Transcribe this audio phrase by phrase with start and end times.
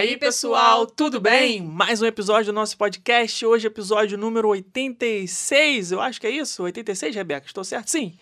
[0.00, 1.60] aí, pessoal, tudo bem?
[1.60, 3.44] Mais um episódio do nosso podcast.
[3.44, 5.92] Hoje, episódio número 86.
[5.92, 6.62] Eu acho que é isso?
[6.62, 7.46] 86, Rebeca?
[7.46, 7.88] Estou certo?
[7.88, 8.16] Sim.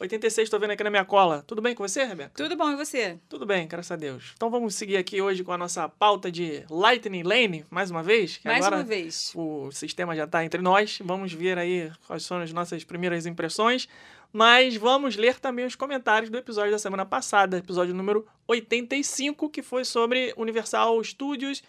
[0.00, 1.44] 86, estou vendo aqui na minha cola.
[1.46, 2.32] Tudo bem com você, Rebeca?
[2.34, 3.16] Tudo bom, e você?
[3.28, 4.32] Tudo bem, graças a Deus.
[4.34, 8.40] Então vamos seguir aqui hoje com a nossa pauta de Lightning Lane, mais uma vez.
[8.44, 9.30] Mais uma vez.
[9.36, 10.98] O sistema já está entre nós.
[11.00, 13.86] Vamos ver aí quais são as nossas primeiras impressões.
[14.32, 19.62] Mas vamos ler também os comentários do episódio da semana passada, episódio número 85, que
[19.62, 21.62] foi sobre Universal Studios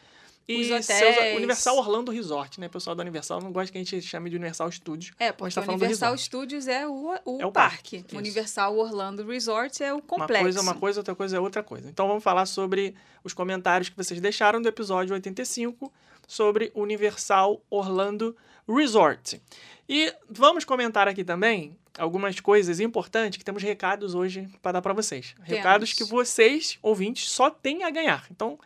[0.48, 1.36] e Os seus.
[1.36, 2.68] Universal Orlando Resort, né?
[2.68, 5.14] O pessoal da Universal não gosta que a gente chame de Universal Studios.
[5.20, 6.18] É, Mas porque tá Universal.
[6.18, 8.00] Studios é o, o, É o parque.
[8.00, 8.18] parque.
[8.18, 10.34] Universal Orlando Resort é o complexo.
[10.34, 11.90] Uma coisa é uma coisa, outra coisa é outra coisa.
[11.90, 15.92] Então vamos falar sobre os comentários que vocês deixaram do episódio 85
[16.28, 18.36] sobre Universal Orlando
[18.68, 19.42] Resort.
[19.88, 24.94] E vamos comentar aqui também algumas coisas importantes que temos recados hoje para dar para
[24.94, 25.36] vocês.
[25.44, 28.26] Recados que vocês, ouvintes, só têm a ganhar.
[28.32, 28.58] Então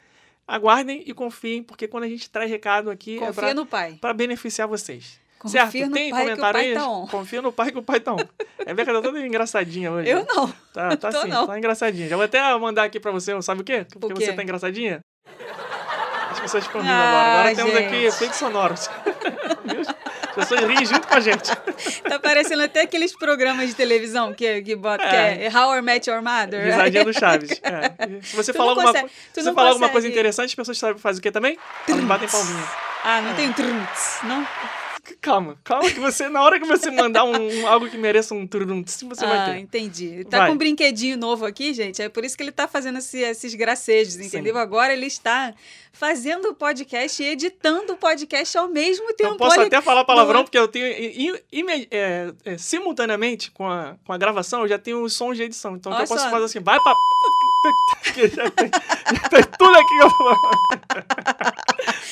[0.48, 3.98] aguardem e confiem, porque quando a gente traz recado aqui é Confia para no pai.
[4.00, 5.20] para beneficiar vocês.
[5.40, 5.90] Confia certo?
[5.90, 6.73] no Tem pai que o comentário pai aí?
[6.76, 7.08] tá on.
[7.08, 8.18] Confia no pai que o pai tá on.
[8.66, 10.09] É Beca tá toda engraçadinha hoje.
[10.09, 10.48] Eu não.
[10.73, 11.46] Tá, tá sim, não.
[11.48, 12.08] tá engraçadinha.
[12.08, 13.86] Já vou até mandar aqui pra você, sabe o quê?
[14.00, 14.26] Porque quê?
[14.26, 15.00] você tá engraçadinha?
[16.31, 17.40] As pessoas ficam rindo Ah, agora.
[17.50, 18.06] Agora temos aqui gente.
[18.06, 18.90] efeitos sonoros.
[19.66, 19.81] Viu?
[19.81, 19.88] As
[20.36, 21.52] pessoas riem junto com a gente.
[22.08, 25.45] Tá parecendo até aqueles programas de televisão que, que, bota, que É.
[25.45, 26.64] é How I Met Your Mother.
[26.66, 27.59] Risadinha do Chaves.
[27.66, 28.22] É.
[28.22, 30.50] Se você Tu falar alguma, consegue- co- tu se não você falar alguma coisa interessante,
[30.50, 31.58] as pessoas sabem fazer o quê também?
[31.88, 32.63] Elas batem palminha.
[33.03, 34.47] Ah, não tem trunks, não?
[35.22, 38.84] Calma, calma que você, na hora que você mandar um, algo que mereça um turum,
[38.84, 39.59] você ah, vai ter.
[39.59, 40.25] entendi.
[40.25, 40.47] Tá Vai.
[40.47, 42.02] com um brinquedinho novo aqui, gente.
[42.02, 44.58] É por isso que ele tá fazendo esse- esses gracejos, entendeu?
[44.58, 45.53] Agora ele está
[45.94, 49.34] fazendo o podcast e editando o podcast ao mesmo tempo.
[49.34, 50.85] Eu posso Olha até falar palavrão, porque eu tenho.
[51.91, 55.75] é, é, simultaneamente com a, com a gravação, eu já tenho os sons de edição.
[55.75, 56.30] Então eu posso só.
[56.30, 56.94] fazer assim, vai pra.
[58.16, 61.05] já tem, já tem tudo aqui que eu.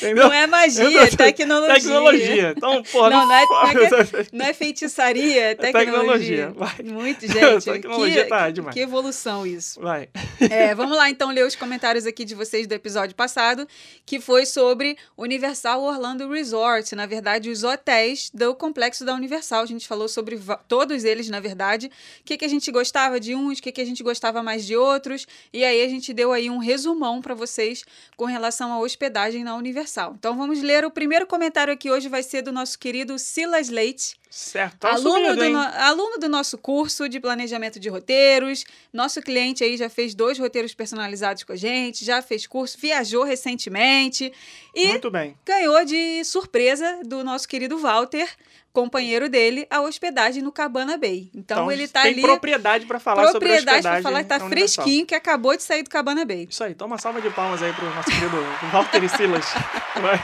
[0.04, 0.26] Entendeu?
[0.26, 1.74] Não é magia, é tecnologia.
[1.76, 2.54] Tecnologia.
[2.58, 6.48] Então, porra, Não, não é- é Não é feitiçaria, é tecnologia.
[6.48, 6.76] tecnologia, vai.
[6.84, 7.66] Muito, gente.
[7.66, 8.74] Tecnologia que, tá demais.
[8.74, 9.80] que evolução isso.
[9.82, 10.10] Vai.
[10.50, 13.68] É, vamos lá então ler os comentários aqui de vocês do episódio passado,
[14.06, 19.64] que foi sobre Universal Orlando Resort, na verdade, os hotéis do complexo da Universal.
[19.64, 21.88] A gente falou sobre todos eles, na verdade,
[22.22, 24.66] o que, que a gente gostava de uns, o que, que a gente gostava mais
[24.66, 27.84] de outros, e aí a gente deu aí um resumão para vocês
[28.18, 29.93] com relação à hospedagem na Universal.
[30.18, 30.86] Então vamos ler.
[30.86, 34.78] O primeiro comentário aqui hoje vai ser do nosso querido Silas Leite, Certo.
[34.80, 38.66] Tá aluno, do no- aluno do nosso curso de planejamento de roteiros.
[38.92, 43.24] Nosso cliente aí já fez dois roteiros personalizados com a gente, já fez curso, viajou
[43.24, 44.34] recentemente
[44.74, 45.38] e Muito bem.
[45.46, 48.28] ganhou de surpresa do nosso querido Walter,
[48.74, 51.30] companheiro dele, a hospedagem no Cabana Bay.
[51.36, 52.22] Então, ele tá tem ali.
[52.24, 54.84] propriedade pra falar sobre Propriedade hospedagem para falar que tá Universal.
[54.84, 56.48] fresquinho, que acabou de sair do Cabana Bay.
[56.50, 58.38] Isso aí, toma uma salva de palmas aí pro nosso querido
[58.72, 59.46] Walter e Silas.
[60.02, 60.20] Vai.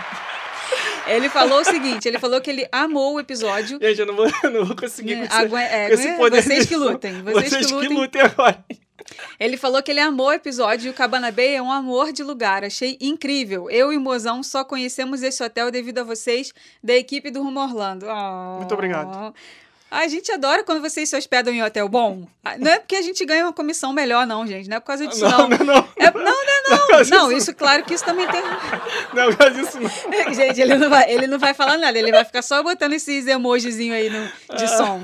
[1.15, 3.79] Ele falou o seguinte: ele falou que ele amou o episódio.
[3.81, 6.17] Gente, eu não vou, eu não vou conseguir com, esse- Agu- é, com esse é,
[6.17, 6.41] poder.
[6.43, 7.97] vocês que lutem, vocês, Vocês que que lutem.
[7.97, 8.63] lutem agora.
[9.39, 12.21] Ele falou que ele amou o episódio e o Cabana Bay é um amor de
[12.21, 12.63] lugar.
[12.63, 13.69] Achei incrível.
[13.69, 16.53] Eu e o Mozão só conhecemos esse hotel devido a vocês
[16.83, 18.05] da equipe do Rumo Orlando.
[18.07, 18.57] Oh.
[18.57, 19.33] Muito obrigado.
[19.91, 22.27] A gente adora quando vocês se hospedam em hotel bom.
[22.43, 24.69] Ah, Não é porque a gente ganha uma comissão melhor, não, gente.
[24.69, 25.57] Não é por causa disso, Não, não.
[25.57, 25.89] não, não.
[25.95, 26.33] É- não, não,
[26.69, 27.09] Não, não.
[27.09, 27.53] Não, isso.
[27.55, 28.41] claro que isso também tem.
[29.13, 29.89] Não, faz isso não.
[30.33, 33.25] Gente, ele não, vai, ele não vai falar nada, ele vai ficar só botando esses
[33.25, 34.99] emojizinhos aí no, de som.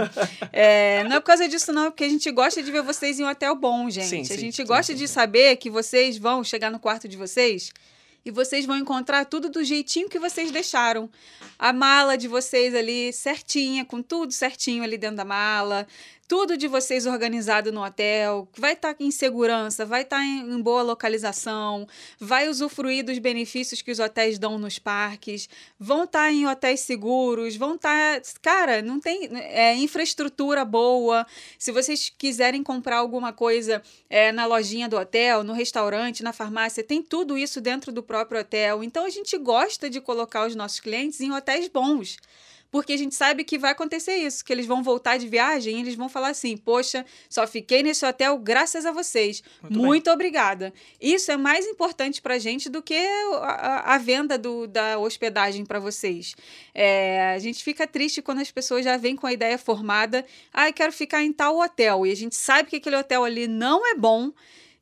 [0.53, 3.19] É, não é por causa disso, não, é porque a gente gosta de ver vocês
[3.19, 4.07] em um hotel bom, gente.
[4.28, 7.17] Sim, a gente sim, gosta sim, de saber que vocês vão chegar no quarto de
[7.17, 7.72] vocês
[8.25, 11.08] e vocês vão encontrar tudo do jeitinho que vocês deixaram.
[11.59, 15.88] A mala de vocês ali certinha, com tudo certinho ali dentro da mala.
[16.28, 20.81] Tudo de vocês organizado no hotel, vai estar em segurança, vai estar em, em boa
[20.81, 21.88] localização,
[22.20, 25.47] vai usufruir dos benefícios que os hotéis dão nos parques,
[25.79, 28.20] vão estar em hotéis seguros, vão estar.
[28.41, 29.29] Cara, não tem.
[29.34, 31.28] É, infraestrutura boa.
[31.59, 36.84] Se vocês quiserem comprar alguma coisa é, na lojinha do hotel, no restaurante, na farmácia,
[36.84, 38.84] tem tudo isso dentro do próprio hotel.
[38.84, 42.17] Então a gente gosta de colocar os nossos clientes em hotéis bons.
[42.72, 45.79] Porque a gente sabe que vai acontecer isso, que eles vão voltar de viagem e
[45.82, 49.41] eles vão falar assim: Poxa, só fiquei nesse hotel graças a vocês.
[49.62, 50.73] Muito Muito, obrigada.
[51.00, 55.66] Isso é mais importante pra gente do que a, a- a venda do- da hospedagem
[55.66, 56.35] para vocês.
[56.73, 60.68] É, a gente fica triste quando as pessoas já vêm com a ideia formada: ah,
[60.68, 62.06] eu quero ficar em tal hotel.
[62.06, 64.32] E a gente sabe que aquele hotel ali não é bom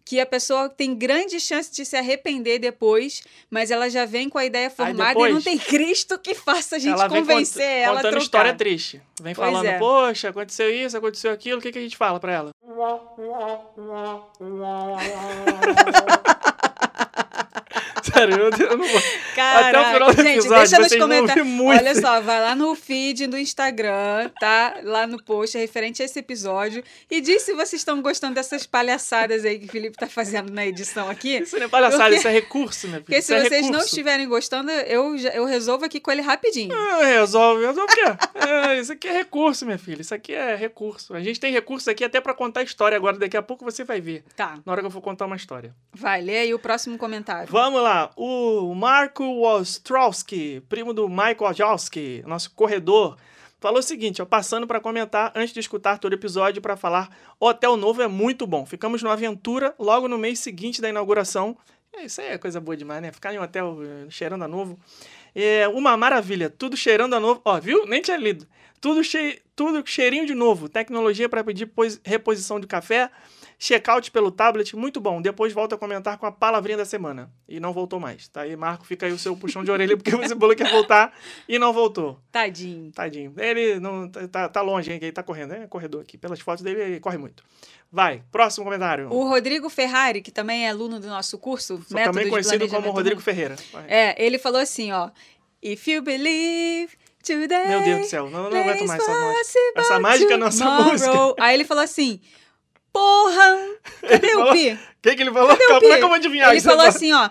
[0.06, 4.38] que a pessoa tem grande chance de se arrepender depois, mas ela já vem com
[4.38, 7.86] a ideia formada depois, e não tem Cristo que faça a gente ela convencer cont-
[7.88, 8.18] ela a trocar.
[8.18, 9.02] história triste.
[9.22, 9.80] Vem Pois falando, é.
[9.80, 12.52] poxa, aconteceu isso, aconteceu aquilo, o que, que a gente fala pra ela?
[18.04, 19.02] Sério, eu, eu não vou.
[19.36, 21.48] Caraca, Até o final do gente, episódio, deixa nos comentários.
[21.60, 24.76] Olha só, vai lá no feed do Instagram, tá?
[24.84, 26.84] Lá no post referente a esse episódio.
[27.10, 30.66] E diz se vocês estão gostando dessas palhaçadas aí que o Felipe tá fazendo na
[30.66, 31.38] edição aqui.
[31.38, 33.00] Isso não é palhaçada, Porque- isso é recurso, né?
[33.00, 33.86] Porque se é vocês não recurso.
[33.88, 36.74] estiverem gostando, eu, eu resolvo aqui com ele rapidinho.
[36.76, 38.38] Ah, resolve, resolve o quê?
[38.46, 40.02] É, isso aqui é recurso, minha filha.
[40.02, 41.14] Isso aqui é recurso.
[41.14, 43.18] A gente tem recurso aqui até pra contar história agora.
[43.18, 44.24] Daqui a pouco você vai ver.
[44.36, 45.74] Tá, Na hora que eu for contar uma história.
[45.94, 47.48] vai, lê aí o próximo comentário.
[47.50, 47.93] Vamos lá.
[48.16, 53.18] O Marco Ostrowski, primo do Michael Wajowski, nosso corredor,
[53.60, 57.10] falou o seguinte, ó, passando pra comentar antes de escutar todo o episódio pra falar:
[57.40, 58.66] "O Hotel Novo é muito bom.
[58.66, 61.58] Ficamos numa aventura logo no mês seguinte da inauguração.
[61.96, 63.12] É, Isso aí é coisa boa demais, né?
[63.12, 64.80] Ficar em um hotel eh, cheirando a novo.
[65.36, 67.42] É uma maravilha, tudo cheirando a novo.
[67.46, 67.86] Ó, viu?
[67.86, 68.48] Nem tinha lido.
[68.82, 69.42] Tudo, che...
[69.56, 70.68] tudo cheirinho de novo.
[70.68, 73.10] Tecnologia para pedir pos- reposição de café.
[73.66, 75.22] Checkout pelo tablet, muito bom.
[75.22, 77.32] Depois volta a comentar com a palavrinha da semana.
[77.48, 78.28] E não voltou mais.
[78.28, 80.70] Tá aí, Marco, fica aí o seu puxão de orelha, porque você falou que ia
[80.70, 81.14] voltar
[81.48, 82.20] e não voltou.
[82.30, 82.92] Tadinho.
[82.92, 83.34] Tadinho.
[83.38, 85.00] Ele não tá, tá- longe, hein?
[85.02, 85.54] Ele tá correndo.
[85.54, 86.18] É corredor aqui.
[86.18, 87.42] Pelas fotos dele, ele corre muito.
[87.90, 89.08] Vai, próximo comentário.
[89.10, 93.22] O Rodrigo Ferrari, que também é aluno do nosso curso, Sou também conhecido como Rodrigo.
[93.22, 93.56] Ferreira.
[93.72, 93.86] Vai.
[93.88, 95.10] É, ele falou assim, ó.
[95.64, 97.68] If you believe today.
[97.70, 99.60] Meu Deus do céu, não, não aguento mais essa mágica.
[99.78, 100.92] Essa mágica é nossa tomorrow.
[100.92, 101.36] música.
[101.40, 102.20] Aí ele falou assim:
[102.94, 103.58] Porra!
[104.02, 104.72] Cadê Ele o falou- Pi?
[104.74, 105.50] O que, que ele falou?
[105.50, 107.30] Cadê Calma, como é que eu vou adivinhar Ele isso falou assim, ó.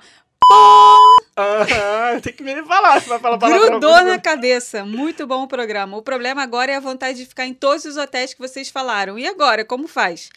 [1.37, 3.01] Ah, tem que me falar.
[3.01, 3.67] Você vai falar palavrão.
[3.71, 4.85] Grudou na cabeça.
[4.85, 5.97] Muito bom o programa.
[5.97, 9.19] O problema agora é a vontade de ficar em todos os hotéis que vocês falaram.
[9.19, 10.29] E agora, como faz?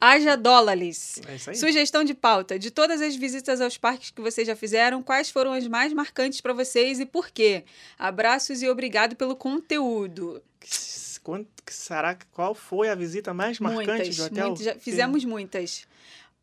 [0.00, 1.20] Haja dólares.
[1.26, 1.56] É isso aí.
[1.56, 2.58] Sugestão de pauta.
[2.58, 6.40] De todas as visitas aos parques que vocês já fizeram, quais foram as mais marcantes
[6.40, 7.64] para vocês e por quê?
[7.98, 10.42] Abraços e obrigado pelo conteúdo.
[11.24, 14.46] Quanto, será que qual foi a visita mais marcante muitas, de hotel?
[14.48, 15.86] muitas, fizemos muitas.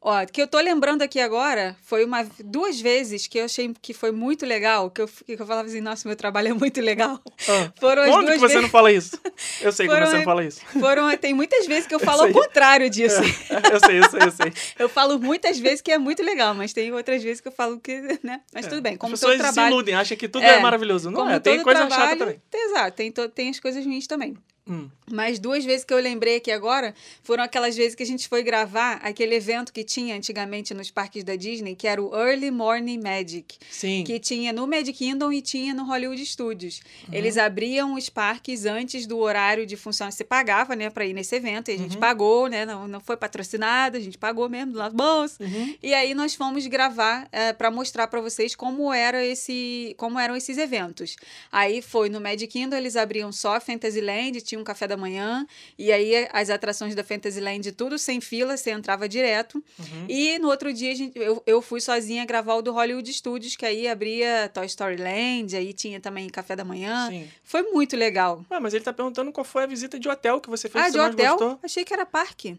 [0.03, 3.93] Ó, que eu tô lembrando aqui agora, foi uma duas vezes que eu achei que
[3.93, 7.21] foi muito legal, que eu, que eu falava assim, nossa, meu trabalho é muito legal.
[7.47, 8.61] Ah, Foram as duas que você vezes.
[8.63, 9.11] não fala isso?
[9.61, 10.59] Eu sei que Foram- você não fala isso.
[10.79, 12.33] Foram, tem muitas vezes que eu Eu falo ao sei.
[12.33, 13.17] contrário disso.
[13.21, 14.53] Eu sei, eu sei, eu sei.
[14.79, 17.79] Eu falo muitas vezes que é muito legal, mas tem outras vezes que eu falo
[17.79, 18.41] que, né?
[18.51, 18.69] Mas É.
[18.69, 19.73] tudo bem, como As todo pessoas se trabalho.
[19.75, 21.11] iludem, acham que tudo É, é, maravilhoso.
[21.11, 22.41] Não é, tem coisa trabalho, chata também.
[22.51, 24.35] Exato, tem, to- tem as coisas ruins também.
[24.71, 24.89] Hum.
[25.11, 28.41] Mas duas vezes que eu lembrei aqui agora foram aquelas vezes que a gente foi
[28.43, 32.97] gravar aquele evento que tinha antigamente nos parques da Disney, que era o Early Morning
[32.97, 33.57] Magic.
[33.69, 34.05] Sim.
[34.05, 36.81] Que tinha no Magic Kingdom e tinha no Hollywood Studios.
[37.09, 37.13] Uhum.
[37.13, 40.09] Eles abriam os parques antes do horário de função.
[40.09, 41.99] Você pagava, né, para ir nesse evento, e a gente Uhum.
[41.99, 42.65] pagou, né?
[42.65, 45.43] Não, não foi patrocinado, a gente pagou mesmo do nosso bolso.
[45.43, 45.75] Uhum.
[45.83, 47.27] E aí nós fomos gravar
[47.57, 51.17] para mostrar para vocês como era esse, como eram esses eventos.
[51.51, 55.45] Aí foi no Magic Kingdom, eles abriam só a Fantasyland, tinha um café da manhã,
[55.77, 59.63] e aí as atrações da Fantasyland tudo sem fila, você entrava direto.
[59.77, 60.05] Uhum.
[60.07, 63.65] E no outro dia gente- eu, eu fui sozinha gravar o do Hollywood Studios, que
[63.65, 67.09] aí abria Toy Story Land, aí tinha também café da manhã.
[67.09, 67.27] Sim.
[67.43, 68.45] Foi muito legal.
[68.49, 70.89] Ah, mas ele tá perguntando qual foi a visita de hotel que você fez ah,
[70.89, 71.59] de hotel?
[71.63, 72.57] Achei que era parque.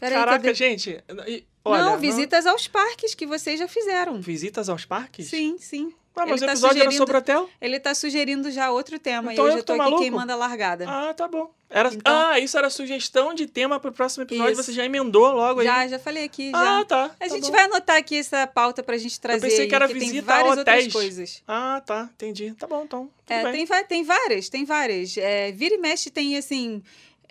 [0.00, 0.54] Peraí, Caraca, cadê?
[0.54, 0.98] gente.
[1.64, 4.20] olha, não, visitas aos parques que vocês já fizeram.
[4.20, 5.28] Visitas aos parques?
[5.28, 5.94] Sim, sim.
[6.14, 7.48] Ah, mas Ele o tá episódio era sobre hotel?
[7.60, 9.32] Ele tá sugerindo já outro tema.
[9.32, 10.02] Então e eu eu que tô tô aqui maluco?
[10.02, 10.84] queimando a largada.
[10.88, 11.50] Ah, tá bom.
[11.70, 11.88] Era...
[11.92, 14.52] Então- Ah, isso era sugestão de tema pro próximo episódio.
[14.52, 14.62] Isso.
[14.62, 15.88] Você já emendou logo já, aí.
[15.88, 16.80] já falei aqui, já.
[16.80, 17.04] Ah, tá.
[17.04, 17.50] a tá gente bom.
[17.52, 20.36] vai anotar aqui essa pauta pra gente trazer pensei aí, que era tem visita a
[20.36, 20.92] várias outras hotéis.
[20.92, 21.42] coisas.
[21.48, 22.10] Ah, tá.
[22.14, 22.54] Entendi.
[22.58, 23.08] Tá bom, então.
[23.24, 23.66] Tudo É, bem.
[23.66, 25.16] tem, tem várias, tem várias.
[25.16, 26.82] É, vira e mexe tem, assim...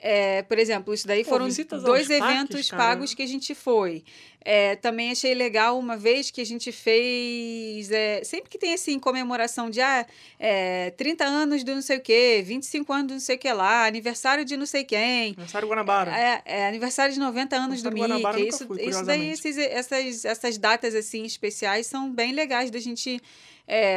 [0.04, 2.84] é, por exemplo, isso daí Pô, foram dois parques, eventos cara.
[2.84, 4.04] pagos que a gente foi.
[4.44, 7.92] É, também achei legal uma vez que a gente fez.
[7.92, 10.04] é, sempre que tem assim, comemoração de ah,
[10.40, 13.54] é, 30 anos do não sei o quê, 25 anos do não sei o que
[13.54, 15.34] lá, aniversário de não sei quem.
[15.34, 16.12] Aniversário Guanabara.
[16.12, 18.50] É, é aniversário de 90 anos do Guanabara Mickey.
[18.50, 23.22] Isso, fui, isso daí, esses, essas, essas datas assim especiais são bem legais da gente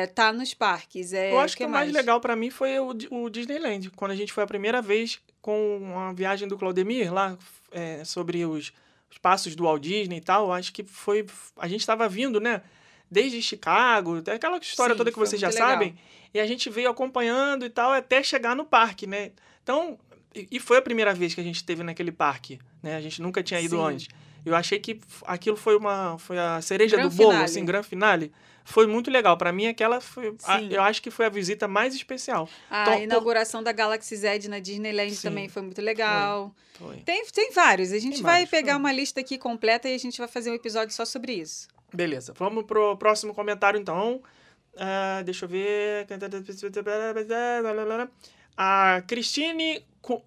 [0.04, 1.14] estar nos parques.
[1.14, 3.90] É, Eu acho que, que o mais legal pra mim foi o, o Disneyland.
[3.96, 7.36] Quando a gente foi a primeira vez com a viagem do Claudemir lá
[7.70, 8.72] é, sobre os,
[9.10, 10.50] os passos do Walt Disney e tal.
[10.50, 11.26] Acho que foi.
[11.58, 12.62] A gente estava vindo, né?
[13.10, 15.68] Desde Chicago, até aquela história Sim, toda que vocês já legal.
[15.68, 15.94] sabem.
[16.32, 19.32] E a gente veio acompanhando e tal até chegar no parque, né?
[19.62, 19.98] Então,
[20.34, 22.96] e, e foi a primeira vez que a gente esteve naquele parque, né?
[22.96, 23.82] A gente nunca tinha ido Sim.
[23.82, 24.08] antes.
[24.44, 27.44] Eu achei que aquilo foi uma foi a cereja Gran do bolo, finale.
[27.44, 28.32] assim, grande finale.
[28.66, 29.36] Foi muito legal.
[29.36, 30.34] Pra mim, aquela foi.
[30.44, 32.48] a- eu acho que foi a visita mais especial.
[32.70, 35.28] A Então, por- inauguração da Galaxy Z na Disneyland Sim.
[35.28, 36.54] também foi muito legal.
[36.78, 36.96] Foi.
[36.98, 37.92] Tem, tem vários.
[37.92, 38.80] A gente Tem vai vários, pegar foi.
[38.80, 41.68] uma lista aqui completa e a gente vai fazer um episódio só sobre isso.
[41.92, 42.32] Beleza.
[42.36, 44.22] Vamos pro próximo comentário, então.
[44.76, 46.06] Ah, deixa eu ver.
[48.56, 49.84] A Cristine,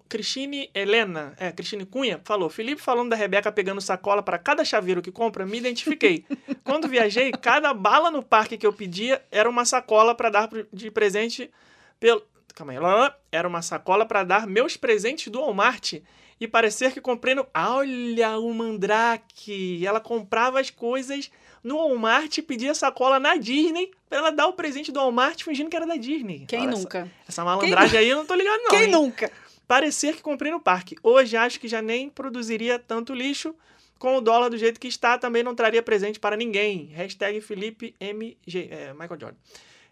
[0.08, 5.00] Cristine Helena, é, Cristine Cunha, falou: Felipe falando da Rebeca pegando sacola para cada chaveiro
[5.00, 6.24] que compra, me identifiquei.
[6.62, 10.90] Quando viajei, cada bala no parque que eu pedia era uma sacola para dar de
[10.90, 11.50] presente
[11.98, 12.22] pelo.
[12.54, 13.12] Calma aí.
[13.30, 15.94] Era uma sacola para dar meus presentes do Walmart.
[16.40, 17.46] E parecer que comprei no.
[17.54, 19.84] Olha o Mandrake!
[19.84, 21.30] Ela comprava as coisas
[21.62, 25.68] no Walmart e pedia sacola na Disney pra ela dar o presente do Walmart fingindo
[25.70, 26.44] que era da Disney.
[26.46, 27.10] Quem Olha essa- nunca?
[27.28, 28.70] Essa, malandragem aí eu não tô ligado, não.
[28.70, 28.90] Quem hein?
[28.90, 29.30] nunca?
[29.66, 30.96] Parecer que comprei no parque.
[31.02, 33.54] Hoje acho que já nem produziria tanto lixo.
[33.98, 36.84] Com o dólar do jeito que está, também não traria presente para ninguém.
[36.94, 38.68] Hashtag Felipe MG.
[38.70, 39.36] É, Michael Jordan.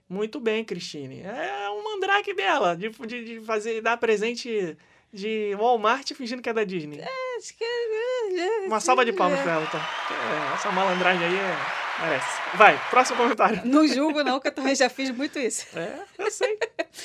[0.09, 1.23] Muito bem, Cristine.
[1.23, 4.77] É um mandrake dela, de, de, de fazer, dar presente
[5.17, 6.99] de Walmart fingindo que é da Disney.
[6.99, 9.81] Que é- Uma salva de palmas pra ela, então.
[9.81, 11.86] É, essa malandragem aí é...
[12.01, 12.27] merece.
[12.55, 13.63] Vai, próximo comentário.
[13.65, 15.67] Não julgo, não, que eu também já fiz muito isso.
[15.79, 16.59] É, eu sei.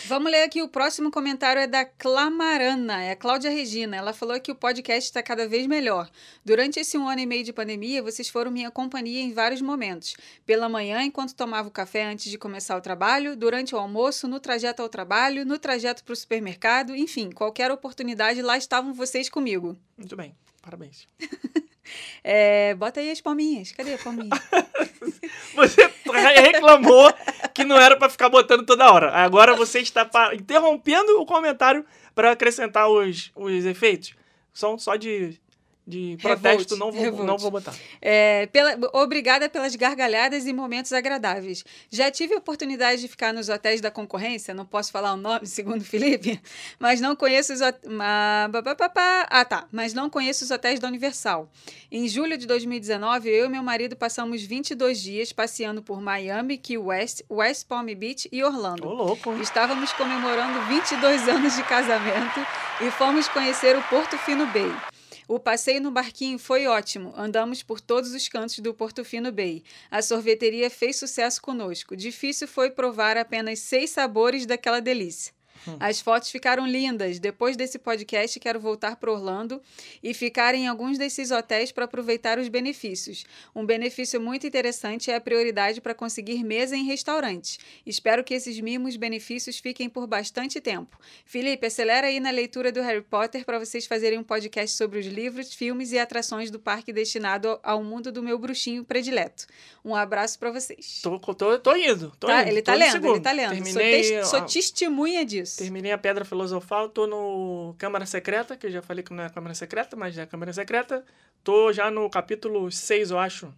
[0.07, 3.97] Vamos ler aqui o próximo comentário é da Clamarana, é a Cláudia Regina.
[3.97, 6.09] Ela falou que o podcast está cada vez melhor.
[6.45, 10.15] Durante esse um ano e meio de pandemia, vocês foram minha companhia em vários momentos.
[10.45, 14.39] Pela manhã, enquanto tomava o café antes de começar o trabalho, durante o almoço, no
[14.39, 19.77] trajeto ao trabalho, no trajeto para o supermercado, enfim, qualquer oportunidade, lá estavam vocês comigo.
[19.97, 21.07] Muito bem, parabéns.
[22.23, 23.71] É, bota aí as palminhas.
[23.71, 24.29] Cadê a palminha?
[25.55, 25.91] Você
[26.41, 27.13] reclamou
[27.53, 29.11] que não era pra ficar botando toda hora.
[29.11, 34.13] Agora você está interrompendo o comentário para acrescentar os, os efeitos.
[34.53, 35.39] São só de,
[35.87, 37.73] de protesto, não vou, não vou botar.
[38.01, 41.63] É, pela- obrigada pelas gargalhadas e momentos agradáveis.
[41.89, 45.45] Já tive a oportunidade de ficar nos hotéis da concorrência, não posso falar o nome,
[45.47, 46.39] segundo o Felipe,
[46.79, 47.91] mas não conheço os hotéis.
[49.29, 49.67] Ah, tá.
[49.71, 51.49] Mas não conheço os hotéis da Universal.
[51.91, 56.77] Em julho de 2019, eu e meu marido passamos 22 dias passeando por Miami, Key
[56.77, 58.87] West, West Palm Beach e Orlando.
[58.87, 59.31] Ô, louco.
[59.33, 59.41] hein?
[59.41, 62.39] Estávamos comemorando 22 anos de casamento
[62.81, 64.71] e fomos conhecer o Porto Fino Bay.
[65.27, 67.13] O passeio no barquinho foi ótimo.
[67.15, 69.63] Andamos por todos os cantos do Porto Fino Bay.
[69.89, 71.95] A sorveteria fez sucesso conosco.
[71.95, 75.33] Difícil foi provar apenas seis sabores daquela delícia.
[75.79, 77.19] As fotos ficaram lindas.
[77.19, 79.61] Depois desse podcast, quero voltar para Orlando
[80.03, 83.23] e ficar em alguns desses hotéis para aproveitar os benefícios.
[83.55, 87.59] Um benefício muito interessante é a prioridade para conseguir mesa em restaurantes.
[87.85, 90.97] Espero que esses mimos benefícios fiquem por bastante tempo.
[91.25, 95.05] Felipe, acelera aí na leitura do Harry Potter para vocês fazerem um podcast sobre os
[95.05, 99.47] livros, filmes e atrações do parque destinado ao- mundo do meu bruxinho predileto.
[99.83, 101.01] Um abraço para vocês.
[101.01, 102.11] Tô, tô, tô indo.
[102.19, 102.41] Tô Tá?
[102.43, 103.55] indo, Ele tá no lendo, ele tá lendo.
[103.65, 105.50] Sou, Terminei, sou testemunha disso.
[105.57, 109.29] Terminei a Pedra Filosofal, tô no Câmara Secreta, que eu já falei que não é
[109.29, 111.03] Câmara Secreta, mas é Câmara Secreta.
[111.43, 113.53] Tô já no capítulo 6, eu acho,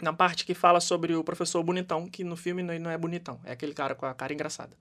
[0.00, 3.52] na parte que fala sobre o professor bonitão, que no filme não é bonitão, é
[3.52, 4.76] aquele cara com a cara engraçada.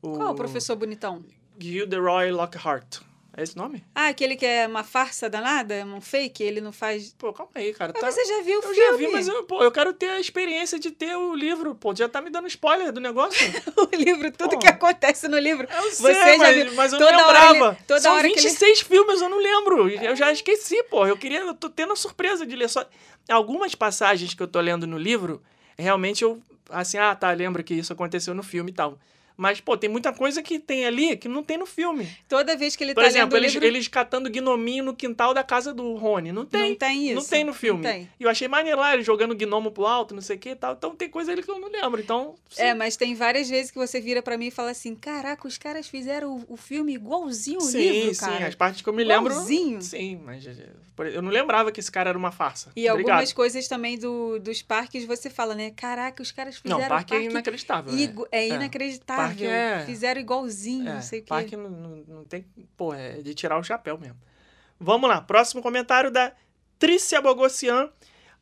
[0.00, 1.24] Qual o professor bonitão?
[1.58, 3.00] Gilderoy Lockhart.
[3.38, 3.84] É esse nome?
[3.94, 7.14] Ah, aquele que é uma farsa danada, um fake, ele não faz.
[7.18, 7.92] Pô, calma aí, cara.
[7.94, 8.76] Mas tá- você já viu o Eu filme?
[8.78, 11.94] já vi, mas eu, pô, eu quero ter a experiência de ter o livro, pô.
[11.94, 13.38] Já tá me dando spoiler do negócio.
[13.76, 14.58] o livro, tudo Pô.
[14.58, 15.68] que acontece no livro.
[15.70, 16.74] Eu sei, Você já mas, viu?
[16.74, 17.66] mas eu Toda não hora lembrava.
[17.76, 19.88] ele- toda São hora que ele- 26 filmes, eu não lembro.
[19.90, 21.06] Eu já esqueci, pô.
[21.06, 21.40] Eu queria.
[21.40, 22.88] Eu tô tendo a surpresa de ler só.
[23.28, 25.42] Algumas passagens que eu tô lendo no livro,
[25.78, 26.40] realmente eu.
[26.70, 28.98] Assim, ah, tá, lembro que isso aconteceu no filme e tal.
[29.36, 32.08] Mas, pô, tem muita coisa que tem ali que não tem no filme.
[32.28, 35.44] Toda vez que ele Por tá exemplo, eles, livro, eles catando gnominho no quintal da
[35.44, 36.32] casa do Rony.
[36.32, 36.70] Não tem.
[36.70, 37.14] não tem isso.
[37.16, 37.82] Não tem no filme.
[37.82, 38.08] Tem.
[38.18, 40.56] E eu achei maneiro lá, ele jogando gnomo pro alto, não sei o que e
[40.56, 40.72] tal.
[40.72, 42.00] Então tem coisa ali que eu não lembro.
[42.00, 42.34] Então.
[42.56, 45.58] É, mas tem várias vezes que você vira pra mim e fala assim: caraca, os
[45.58, 48.20] caras fizeram o, o filme igualzinho o sim, livro, sim.
[48.20, 48.46] cara.
[48.46, 49.32] As partes que eu me lembro.
[49.32, 49.82] Igualzinho.
[49.82, 50.70] Sim, mas eh,
[51.12, 52.72] eu não lembrava que esse cara era uma farsa.
[52.74, 53.12] E Obrigado.
[53.16, 55.72] algumas coisas também do, dos parques você fala, né?
[55.76, 57.92] Caraca, os caras fizeram Não, o parque, é inacreditável.
[57.92, 58.00] né?
[58.00, 59.25] igu- é inacreditável.
[59.44, 61.28] É- Fizeram igualzinho, É, não sei o quê.
[61.28, 62.44] parque não, não, não tem.
[62.76, 64.16] Pô, é de tirar o chapéu mesmo.
[64.78, 66.32] Vamos lá, próximo comentário da
[66.78, 67.90] Trícia Bogossian.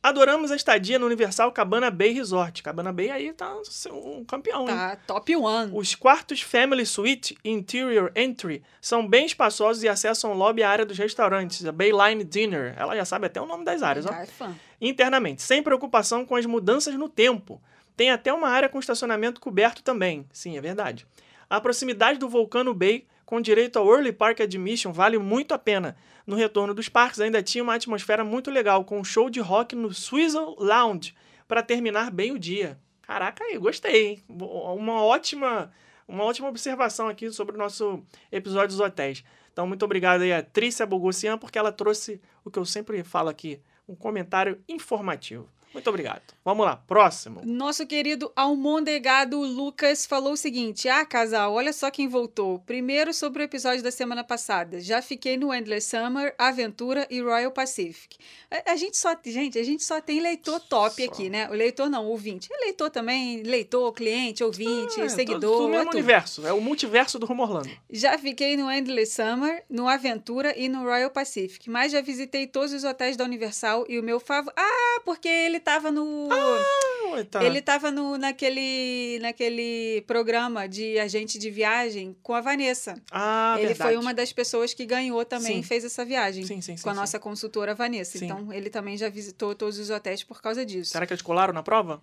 [0.03, 2.63] Adoramos a estadia no Universal Cabana Bay Resort.
[2.63, 3.57] Cabana Bay aí tá
[3.91, 4.75] um campeão, hein?
[4.77, 5.71] Tá, top one.
[5.75, 10.85] Os quartos Family Suite Interior Entry são bem espaçosos e acessam o lobby a área
[10.85, 12.75] dos restaurantes, a Bayline Dinner.
[12.77, 14.13] Ela já sabe até o nome das áreas, ó.
[14.13, 14.55] É fã.
[14.79, 17.63] Internamente, sem preocupação com as mudanças no tempo.
[17.97, 20.27] Tem até uma área com estacionamento coberto também.
[20.33, 21.07] Sim, é verdade.
[21.49, 25.97] A proximidade do Vulcano Bay com direito ao Early Park Admission, vale muito a pena.
[26.27, 29.75] No retorno dos parques ainda tinha uma atmosfera muito legal, com um show de rock
[29.75, 31.15] no Swizzle Lounge,
[31.49, 32.79] para terminar bem o dia.
[33.03, 34.25] Caraca, aí, gostei, hein?
[34.29, 35.73] Uma ótima,
[36.09, 39.25] uma ótima observação aqui sobre o nosso episódio dos hotéis.
[39.53, 43.29] Então, muito obrigado aí a Trícia Bogossian, porque ela trouxe o que eu sempre falo
[43.29, 45.49] aqui, um comentário informativo.
[45.75, 46.23] Muito obrigado.
[46.45, 47.41] Vamos lá, próximo.
[47.45, 52.61] Nosso querido almondegado Lucas falou o seguinte: Ah, casal, olha só quem voltou.
[52.61, 54.81] Primeiro sobre o episódio da semana passada.
[54.81, 58.17] Já fiquei no Endless Summer, Aventura e Royal Pacific.
[58.51, 61.11] A, a gente só, gente, a gente só tem leitor top Só.
[61.11, 61.49] aqui, né?
[61.51, 62.49] O leitor não, ouvinte.
[62.53, 65.57] É leitor também, leitor, cliente, ouvinte, É, seguidor.
[65.57, 66.47] Tudo no é universo.
[66.47, 67.71] É o multiverso do Rumo Orlando.
[67.91, 71.69] Já fiquei no Endless Summer, no Aventura e no Royal Pacific.
[71.69, 74.55] Mas já visitei todos os hotéis da Universal e o meu favorito.
[74.57, 76.29] Ah, porque ele tava no.
[76.31, 77.43] Ah, tá.
[77.45, 82.95] Ele tava no, naquele, naquele programa de agente de viagem com a Vanessa.
[83.11, 83.91] Ah, ele verdade.
[83.91, 85.63] foi uma das pessoas que ganhou também, Sim.
[85.63, 86.45] fez essa viagem.
[86.45, 86.83] Sim, sim, sim.
[86.83, 88.23] com a nossa consultora Vanessa.
[88.25, 90.93] Então, ele também já visitou todos os hotéis por causa disso.
[90.93, 92.01] Será que eles colaram na prova?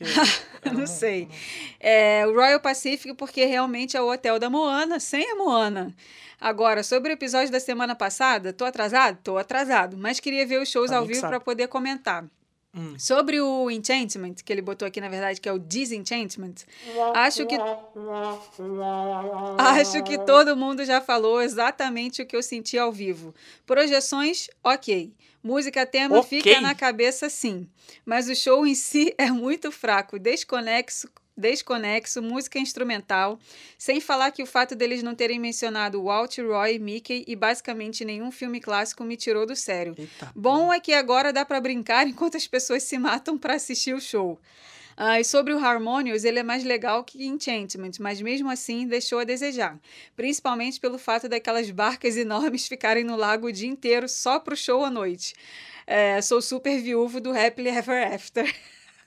[0.72, 1.28] Não um- sei.
[1.78, 5.94] É, o Royal Pacific, porque realmente é o hotel da Moana, sem a Moana.
[6.40, 9.18] Agora, sobre o episódio da semana passada, tô atrasado?
[9.22, 12.24] Tô atrasado, mas queria ver os shows ao vivo para poder comentar.
[12.76, 12.98] Hum.
[12.98, 16.54] Sobre o Enchantment, que ele botou aqui na verdade, que é o Disenchantment,
[17.14, 17.54] acho que
[19.58, 23.34] Acho que todo mundo já falou exatamente o que eu senti ao vivo.
[23.64, 25.14] Projeções, ok.
[25.42, 26.40] Música tema Ok.
[26.42, 27.68] fica na cabeça, sim.
[28.04, 33.38] Mas o show em si é muito fraco, desconexo, desconexo, música instrumental.
[33.76, 38.30] Sem falar que o fato deles não terem mencionado Walt, Roy, Mickey e basicamente nenhum
[38.30, 39.94] filme clássico me tirou do sério.
[39.98, 40.32] Eita.
[40.34, 44.00] Bom é que agora dá para brincar enquanto as pessoas se matam para assistir o
[44.00, 44.38] show.
[44.96, 49.18] Ah, e sobre o Harmonious, ele é mais legal que Enchantment, mas mesmo assim deixou
[49.18, 49.76] a desejar.
[50.14, 54.84] Principalmente pelo fato daquelas barcas enormes ficarem no lago o dia inteiro só pro show
[54.84, 55.34] à noite.
[55.86, 58.54] É, sou super viúvo do Happily Ever After.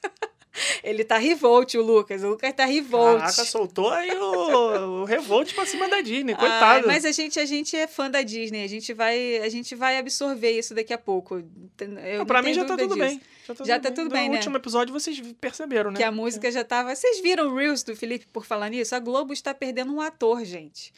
[0.84, 2.24] ele tá revolt, o Lucas.
[2.24, 3.20] O Lucas tá revolt.
[3.20, 6.88] Caraca, soltou aí o, o revolt pra cima da Disney, Ai, coitado.
[6.88, 9.98] mas a gente, a gente é fã da Disney, a gente vai, a gente vai
[9.98, 11.44] absorver isso daqui a pouco.
[11.80, 13.08] Eu Não, pra mim já tá tudo disso.
[13.08, 13.22] bem.
[13.48, 14.38] Já tá, Já tá tudo bem, No né?
[14.38, 15.98] último episódio vocês perceberam, né?
[15.98, 16.94] Que a música já tava.
[16.96, 18.94] Vocês viram o Reels do Felipe por falar nisso?
[18.96, 20.92] A Globo está perdendo um ator, gente.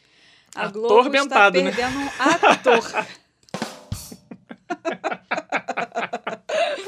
[0.54, 1.70] A Ator Globo está bentado, né?
[1.70, 2.08] perdendo um
[2.50, 3.06] ator.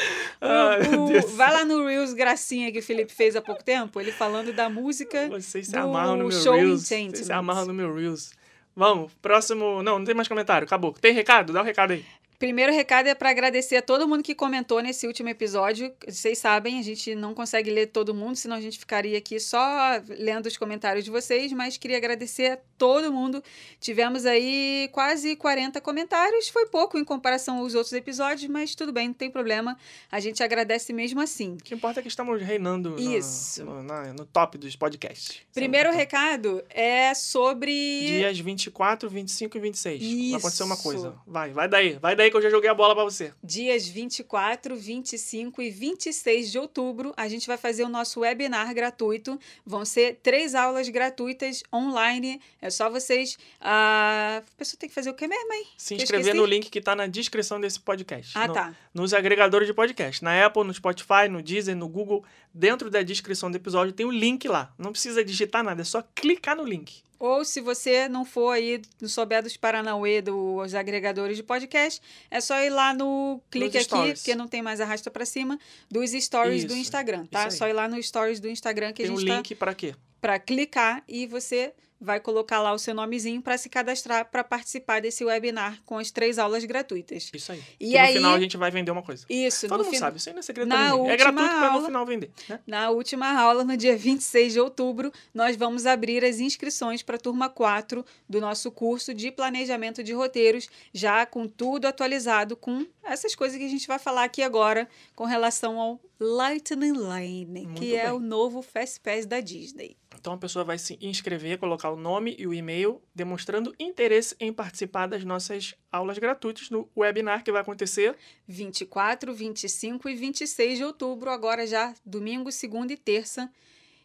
[0.42, 4.12] Ai, O- vai lá no Reels Gracinha que o Felipe fez há pouco tempo, ele
[4.12, 5.28] falando da música.
[5.30, 6.82] Vocês se amarram no meu show Reels.
[7.14, 8.32] Vocês se amarram no meu Reels.
[8.76, 9.84] Vamos, próximo.
[9.84, 10.66] Não, não tem mais comentário.
[10.66, 10.94] Acabou.
[10.94, 11.54] Tem recado?
[11.54, 12.06] Dá o recado aí.
[12.42, 15.94] Primeiro recado é para agradecer a todo mundo que comentou nesse último episódio.
[16.08, 19.62] Vocês sabem, a gente não consegue ler todo mundo, senão a gente ficaria aqui só
[20.10, 23.44] lendo os comentários de vocês, mas queria agradecer a todo mundo.
[23.80, 29.10] Tivemos aí quase 40 comentários, foi pouco em comparação aos outros episódios, mas tudo bem,
[29.10, 29.78] não tem problema.
[30.12, 31.54] A gente agradece mesmo assim.
[31.62, 33.64] O que importa é que estamos reinando no- Isso.
[33.64, 35.42] No, na- no top dos podcasts.
[35.54, 36.00] Primeiro Sabe?
[36.00, 37.72] recado é sobre.
[38.08, 40.02] Dias 24, 25 e 26.
[40.32, 40.84] Vai acontecer uma Isso.
[40.84, 41.14] coisa.
[41.28, 42.00] Vai, vai daí.
[42.02, 43.34] Vai daí que eu já joguei a bola pra você.
[43.44, 49.40] Dias 24, 25 e 26 de outubro, a gente vai fazer o nosso webinar gratuito.
[49.66, 52.42] Vão ser três aulas gratuitas online.
[52.62, 53.38] É só vocês.
[53.60, 55.68] ah, A pessoa tem que fazer o quê mesmo, hein?
[55.78, 58.32] Se Que inscrever no link que tá na descrição desse podcast.
[58.38, 58.76] Ah, No- tá.
[58.94, 60.24] Nos agregadores de podcast.
[60.24, 62.24] Na Apple, no Spotify, no Deezer, no Google.
[62.54, 64.74] Dentro da descrição do episódio tem o link lá.
[64.78, 67.02] Não precisa digitar nada, é só clicar no link.
[67.24, 72.42] Ou se você não for aí, não souber dos Paranauê, dos agregadores de podcast, é
[72.42, 74.20] só ir lá no clique Nos aqui, stories.
[74.20, 77.52] porque não tem mais arrasta pra cima, dos stories do Isso, Instagram, tá?
[77.52, 79.76] Só ir lá no stories do Instagram que tem a um gente tá link pra
[79.76, 79.94] quê?
[80.20, 85.00] para clicar e você vai colocar lá o seu nomezinho para se cadastrar para participar
[85.02, 87.30] desse webinar com as três aulas gratuitas.
[87.34, 87.62] Isso aí.
[87.80, 89.24] E que aí- no final a gente vai vender uma coisa.
[89.30, 90.88] Isso, Todo mundo fin- sabe, isso aí não é segredo na.
[90.88, 92.32] É última gratuito pra no final vender.
[92.50, 92.60] Né?
[92.66, 97.20] Na última aula, no dia 26 de outubro, nós vamos abrir as inscrições para a
[97.20, 103.36] turma 4 do nosso curso de planejamento de roteiros, já com tudo atualizado, com essas
[103.36, 107.96] coisas que a gente vai falar aqui agora com relação ao Lightning Lane, Muito que
[107.96, 108.12] é bem.
[108.14, 109.98] o novo Fast Pass da Disney.
[110.22, 114.54] Então a pessoa vai se inscrever, colocar o nome e o e-mail, demonstrando interesse em
[114.54, 118.16] participar das nossas aulas gratuitas no webinar que vai acontecer
[118.48, 123.52] 24, 25 e 26 de outubro, agora já domingo, segunda e terça.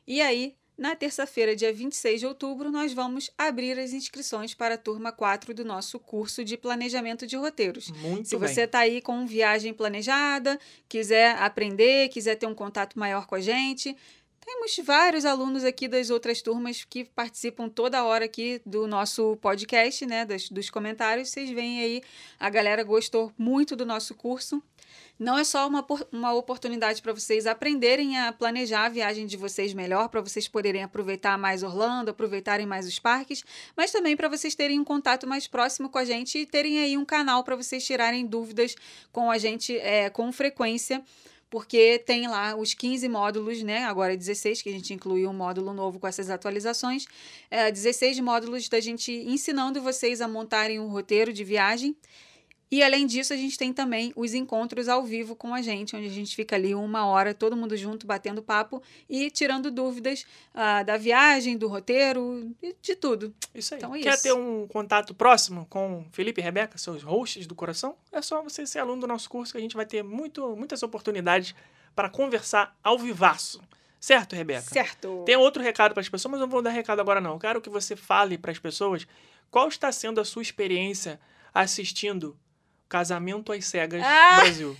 [0.06, 4.78] E aí, na terça-feira, dia 26 de outubro, nós vamos abrir as inscrições para a
[4.78, 7.90] turma 4 do nosso curso de planejamento de roteiros.
[7.90, 8.48] muito Se bem.
[8.48, 13.40] você está aí com viagem planejada, quiser aprender, quiser ter um contato maior com a
[13.40, 13.94] gente,
[14.46, 20.06] Temos vários alunos aqui das outras turmas que participam toda hora aqui do nosso podcast,
[20.06, 20.24] né?
[20.24, 21.30] Dos, dos comentários.
[21.30, 22.02] Vocês veem aí,
[22.38, 24.62] a galera gostou muito do nosso curso.
[25.18, 29.74] Não é só uma, uma oportunidade para vocês aprenderem a planejar a viagem de vocês
[29.74, 33.44] melhor, para vocês poderem aproveitar mais Orlando, aproveitarem mais os parques,
[33.76, 36.96] mas também para vocês terem um contato mais próximo com a gente e terem aí
[36.96, 38.76] um canal para vocês tirarem dúvidas
[39.10, 41.02] com a gente é, com frequência
[41.48, 43.84] porque tem lá os 15 módulos, né?
[43.84, 47.06] Agora 16, que a gente incluiu um módulo novo com essas atualizações.
[47.50, 51.96] É, 16 módulos da gente ensinando vocês a montarem um roteiro de viagem.
[52.68, 56.06] E além disso, a gente tem também os encontros ao vivo com a gente, onde
[56.06, 60.82] a gente fica ali uma hora, todo mundo junto, batendo papo e tirando dúvidas ah,
[60.82, 63.32] da viagem, do roteiro, e de tudo.
[63.54, 63.78] Isso aí.
[63.78, 64.22] Então é Quer isso.
[64.24, 67.94] ter um contato próximo com Felipe e Rebeca, seus hosts do coração?
[68.10, 70.82] É só você ser aluno do nosso curso que a gente vai ter muito, muitas
[70.82, 71.54] oportunidades
[71.94, 73.60] para conversar ao vivaço.
[74.00, 74.62] Certo, Rebeca?
[74.62, 75.22] Certo.
[75.24, 77.34] Tem outro recado para as pessoas, mas não vou dar recado agora não.
[77.34, 79.06] Eu quero que você fale para as pessoas
[79.50, 81.20] qual está sendo a sua experiência
[81.54, 82.36] assistindo
[82.88, 84.36] Casamento às Cegas Ah!
[84.40, 84.76] Brasil.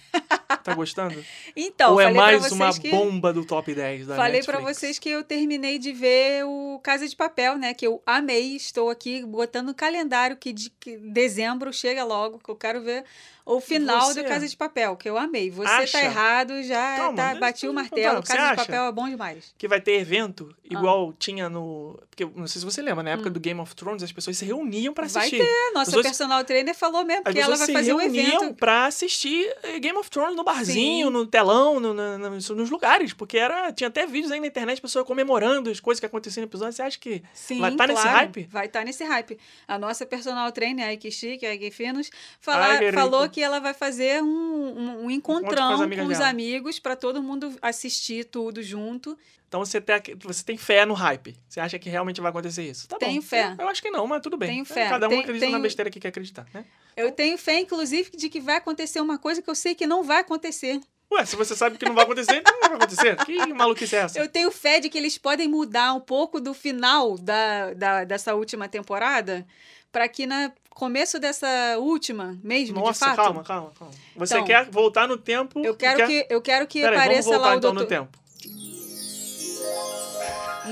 [0.63, 1.17] Tá gostando?
[1.59, 2.91] Então, Ou é falei mais uma que...
[2.91, 4.79] bomba do top 10 da Falei pra Netflix?
[4.79, 7.75] vocês que eu terminei de ver o Casa de Papel, né?
[7.75, 8.55] Que eu amei.
[8.55, 13.03] Estou aqui botando no calendário que de que dezembro chega logo, que eu quero ver
[13.45, 15.51] o final Você do Casa de Papel, que eu amei.
[15.51, 15.99] Você acha?
[15.99, 18.21] tá errado, já Calma, tá, bati o te martelo.
[18.25, 18.57] você Casa de?
[18.57, 19.53] Papel é bom demais.
[19.59, 20.67] que vai ter evento Ah.
[20.79, 21.99] igual tinha no.
[22.11, 24.45] Porque não sei se você lembra, na época do Game of Thrones, as pessoas se
[24.45, 25.09] reuniam pra Hum.
[25.09, 25.43] Vai assistir.
[25.43, 28.43] É, nossa pessoas- personal trainer falou mesmo As que ela vai se fazer um reuniam
[28.43, 28.55] evento.
[28.55, 31.13] pra assistir eh, Game of Thrones no barzinho, Sim.
[31.13, 33.13] no telão, no, no- no- nos lugares.
[33.13, 36.49] Porque era, tinha até vídeos aí na internet, pessoas comemorando as coisas que aconteciam no
[36.49, 36.73] episódio.
[36.77, 38.43] Você acha que Sim, vai estar nesse claro, hype?
[38.51, 39.39] Vai estar nesse hype.
[39.67, 42.11] A nossa personal trainer, a Ike Chique, a Ike Finos,
[42.41, 46.07] fala- Ai, que falou que ela vai fazer um, um, um com encontrão com, amigas
[46.09, 49.17] os amigos para todo mundo assistir tudo junto.
[49.49, 51.37] Então você tem, você tem fé no hype.
[51.49, 52.89] Você acha que realmente vai acontecer isso?
[52.89, 53.27] Tá Tenho bom.
[53.29, 53.55] fé.
[53.59, 54.49] Eu, eu acho que não, mas tudo bem.
[54.51, 54.89] Tenho É, fé.
[54.89, 56.65] Cada um Tem- acredita na tenho- besteira que quer acreditar, né?
[56.97, 60.03] Eu tenho fé, inclusive, de que vai acontecer uma coisa que eu sei que não
[60.03, 60.81] vai acontecer.
[61.13, 63.17] Ué, se você sabe que não vai acontecer, então não vai acontecer.
[63.25, 64.19] Que maluquice é essa?
[64.19, 68.35] Eu tenho fé de que eles podem mudar um pouco do final da, da, dessa
[68.35, 69.47] última temporada
[69.93, 71.47] para que no começo dessa
[71.79, 73.95] última mesmo, Nossa, calma, calma, calma.
[74.17, 75.65] Você Então, quer voltar no tempo.
[75.65, 76.07] Eu quero quer...
[76.07, 77.83] que, eu quero que Peraí, vamos apareça voltar lá o então doutor.
[77.83, 78.19] no tempo.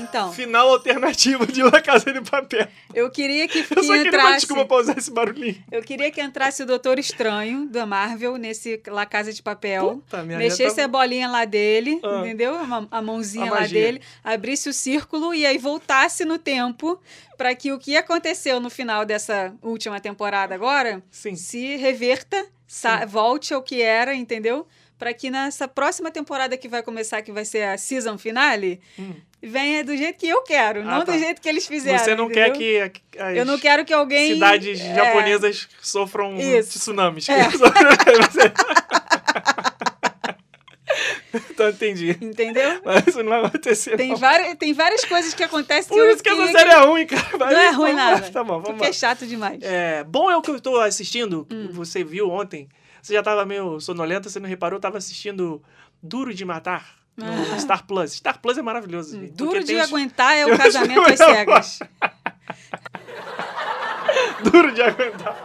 [0.09, 2.67] Então, Final alternativo de La Casa de Papel.
[2.93, 4.33] eu queria que, Eu que só queria uma entrasse.
[4.37, 5.63] desculpa pra usar esse barulhinho.
[5.71, 9.95] Eu queria que entrasse o Doutor Estranho da Marvel nesse La Casa de Papel.
[9.95, 12.19] Puta merda, Mexesse já a bolinha lá dele, Ah.
[12.21, 12.55] entendeu?
[12.91, 16.99] A, mãozinha A lá dele, abrisse o círculo e aí voltasse no tempo
[17.37, 21.35] para que o que aconteceu no final dessa última temporada agora Sim.
[21.35, 24.65] se reverta, sa- volte ao que era, entendeu?
[24.97, 29.13] Para que nessa próxima temporada que vai começar, que vai ser a season finale, Hum.
[29.43, 31.11] venha do jeito que eu quero, Ah, não tá.
[31.11, 31.99] do jeito que eles fizeram.
[31.99, 32.89] Você não quer entendeu?
[32.89, 34.33] que a- as Eu não quero que alguém.
[34.35, 36.79] cidades é, japonesas sofram Isso.
[36.79, 37.27] tsunamis.
[37.27, 37.35] É.
[41.51, 42.17] então entendi.
[42.21, 42.81] Entendeu?
[42.85, 43.97] Mas isso não vai acontecer.
[43.97, 44.17] Tem, não.
[44.17, 47.05] várias, tem várias coisas que acontecem Por eu isso que essa queria série é ruim,
[47.05, 47.25] cara.
[47.37, 48.31] Mas Não é ruim nada.
[48.31, 48.89] Tá bom, vamos Porque lá.
[48.89, 49.59] é chato demais.
[49.61, 51.45] É, bom é o que eu tô assistindo.
[51.51, 51.67] Hum.
[51.71, 52.69] Você viu ontem.
[53.05, 54.77] Você já tava meio sonolenta, você não reparou.
[54.77, 55.61] Eu tava assistindo
[56.01, 57.59] Duro de Matar no Ah.
[57.59, 58.13] Star Plus.
[58.13, 59.11] Star Plus é maravilhoso.
[59.11, 61.79] gente, porque Duro de os- aguentar é o casamento às cegas.
[64.43, 65.35] Duro de aguentar.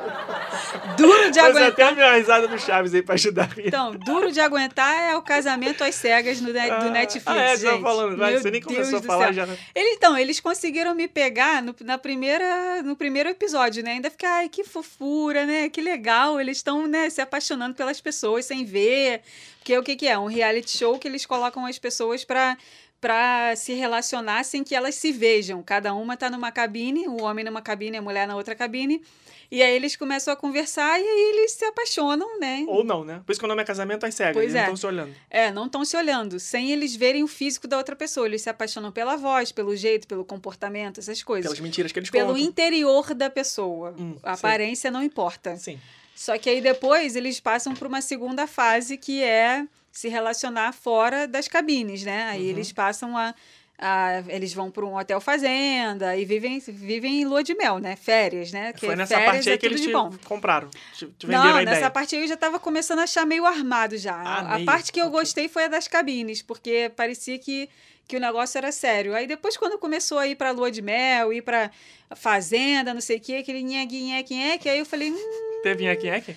[0.96, 1.94] Duro de Mas até a aguentar.
[1.94, 3.48] minha risada do Chaves aí pra ajudar.
[3.58, 7.26] Então, duro de aguentar é o casamento às cegas no, Ah, do Netflix.
[7.26, 7.80] Ah, é, gente.
[7.82, 8.16] falando.
[8.16, 9.44] Vai, você nem Deus começou a falar já.
[9.74, 13.92] Ele- então, eles conseguiram me pegar no, na primeira, no primeiro episódio, né?
[13.92, 15.68] Ainda fiquei, ai, que fofura, né?
[15.68, 16.40] Que legal.
[16.40, 19.20] Eles estão, né, se apaixonando pelas pessoas sem ver.
[19.58, 20.18] Porque o que, que é?
[20.18, 22.56] Um reality show que eles colocam as pessoas pra
[23.00, 25.62] para se relacionar sem que elas se vejam.
[25.62, 29.02] Cada uma tá numa cabine, o homem numa cabine, a mulher na outra cabine.
[29.50, 32.64] E aí eles começam a conversar e aí eles se apaixonam, né?
[32.68, 33.20] Ou não, né?
[33.26, 34.34] Por isso que o nome é Casamento às Cegas.
[34.34, 34.58] Pois eles é.
[34.58, 35.14] não estão se olhando.
[35.28, 38.26] É, não estão se olhando, sem eles verem o físico da outra pessoa.
[38.26, 41.50] Eles se apaixonam pela voz, pelo jeito, pelo comportamento, essas coisas.
[41.50, 42.42] Pelas mentiras que eles Pelo contam.
[42.42, 43.92] interior da pessoa.
[43.98, 44.46] Hum, a sim.
[44.46, 45.56] aparência não importa.
[45.56, 45.80] Sim.
[46.14, 51.26] Só que aí depois eles passam para uma segunda fase que é se relacionar fora
[51.26, 52.24] das cabines, né?
[52.31, 52.48] Aí Uhum.
[52.50, 53.35] eles passam a.
[53.83, 57.96] a- eles vão para um hotel fazenda e vivem, vivem em lua de mel, né?
[57.96, 58.74] Férias, né?
[58.76, 60.11] Foi Que nessa parte aí é que eles te bom.
[60.24, 60.68] compraram.
[60.92, 61.76] Te, te venderam Não, a ideia.
[61.76, 64.14] nessa parte aí eu já tava começando a achar meio armado já.
[64.14, 67.70] Ah, a meio, parte que eu gostei foi a das cabines, porque parecia que,
[68.07, 69.14] que o negócio era sério.
[69.14, 71.70] Aí depois, quando começou a ir pra lua de mel, ir pra
[72.14, 75.96] fazenda, não sei o quê, aquele nheque, nheque, nheque, aí eu falei, hum, Teve é
[75.96, 76.37] que?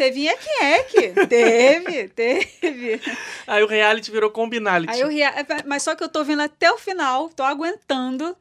[0.00, 1.26] Teve nheque-nheque.
[1.28, 3.00] teve, teve.
[3.46, 4.94] Aí o reality virou combinality.
[4.94, 8.34] Aí eu ria, é, mas só que eu tô vendo até o final, tô aguentando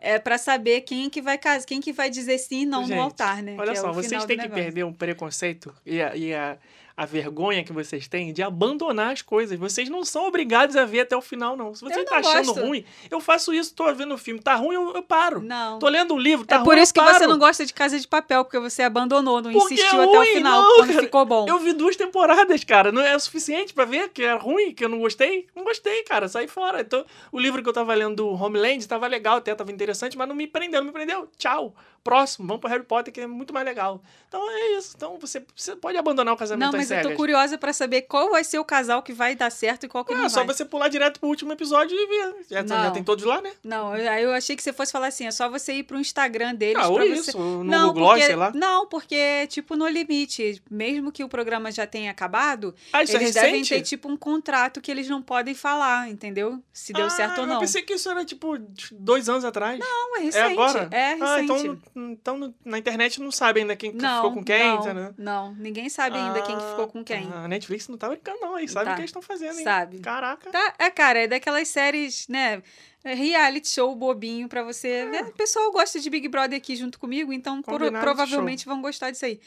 [0.00, 2.94] é para saber quem que vai casar, quem que vai dizer sim e não Gente,
[2.96, 3.56] no altar, né?
[3.58, 6.56] Olha Que é só, o vocês têm que perder um preconceito e, a, e a,
[6.98, 9.56] a vergonha que vocês têm de abandonar as coisas.
[9.56, 11.72] Vocês não são obrigados a ver até o final, não.
[11.72, 12.60] Se você Eu tá achando gosto.
[12.66, 15.40] ruim, eu faço isso, tô vendo o filme, tá ruim, eu, eu paro.
[15.40, 15.78] Não.
[15.78, 18.00] Tô lendo um livro, tá é ruim, por isso que você não gosta de Casa
[18.00, 20.88] de Papel, porque você abandonou, não Porque insistiu é até o ruim, final, não, quando
[20.88, 21.02] cara.
[21.02, 21.46] ficou bom.
[21.48, 22.90] Eu vi duas temporadas, cara.
[22.90, 25.46] Não é o suficiente pra ver que é ruim, que eu não gostei?
[25.54, 26.26] Não gostei, cara.
[26.26, 26.80] Saí fora.
[26.80, 30.26] Então, o livro que eu tava lendo do Homeland tava legal, até tava interessante, mas
[30.26, 31.28] não me prendeu, não me prendeu.
[31.38, 31.72] Tchau.
[32.04, 34.00] Próximo, vamos pro Harry Potter, que é muito mais legal.
[34.28, 34.94] Então é isso.
[34.96, 37.12] Então você, você pode abandonar o casamento Não, mas eu cegas.
[37.12, 40.04] tô curiosa pra saber qual vai ser o casal que vai dar certo e qual
[40.04, 40.54] que Ah, não é só vai.
[40.54, 42.36] você pular direto pro último episódio e ver.
[42.50, 42.92] Já, já Não.
[42.92, 43.52] tem todos lá, né?
[43.62, 45.98] Não, eu- aí eu achei que você fosse falar assim, é só você ir pro
[45.98, 47.36] Instagram deles Ah, ou isso, você...
[47.38, 48.52] no não, Google porque, sei lá.
[48.54, 53.34] não, porque, tipo, no limite, mesmo que o programa já tenha acabado, Ah, isso eles
[53.36, 56.62] é devem ter, tipo, um contrato que eles não podem falar, entendeu?
[56.72, 57.54] Se deu Ah, certo ou não.
[57.54, 58.56] Eu pensei que isso era, tipo,
[58.92, 59.78] dois anos atrás.
[59.78, 60.52] Não, é é recente.
[60.52, 60.88] agora?
[60.92, 61.42] É Ah, recente.
[61.66, 61.78] então,
[62.12, 65.14] então na internet não sabe ainda quem não, ficou com quem, não, né?
[65.18, 67.28] não, ninguém sabe ainda quem que ficou com quem.
[67.32, 68.68] Ah, A Netflix não tá brincando, não, aí.
[68.68, 68.92] Sabe Tá.
[68.92, 69.64] o que eles estão fazendo, hein?
[69.64, 69.98] Sabe.
[70.00, 70.50] Caraca.
[70.50, 72.62] Tá, é, cara, é daquelas séries, né?
[73.04, 75.04] é Reality show bobinho pra você.
[75.06, 75.22] né?
[75.22, 79.24] O pessoal gosta de Big Brother aqui junto comigo, então pro- provavelmente vão gostar disso
[79.24, 79.40] aí.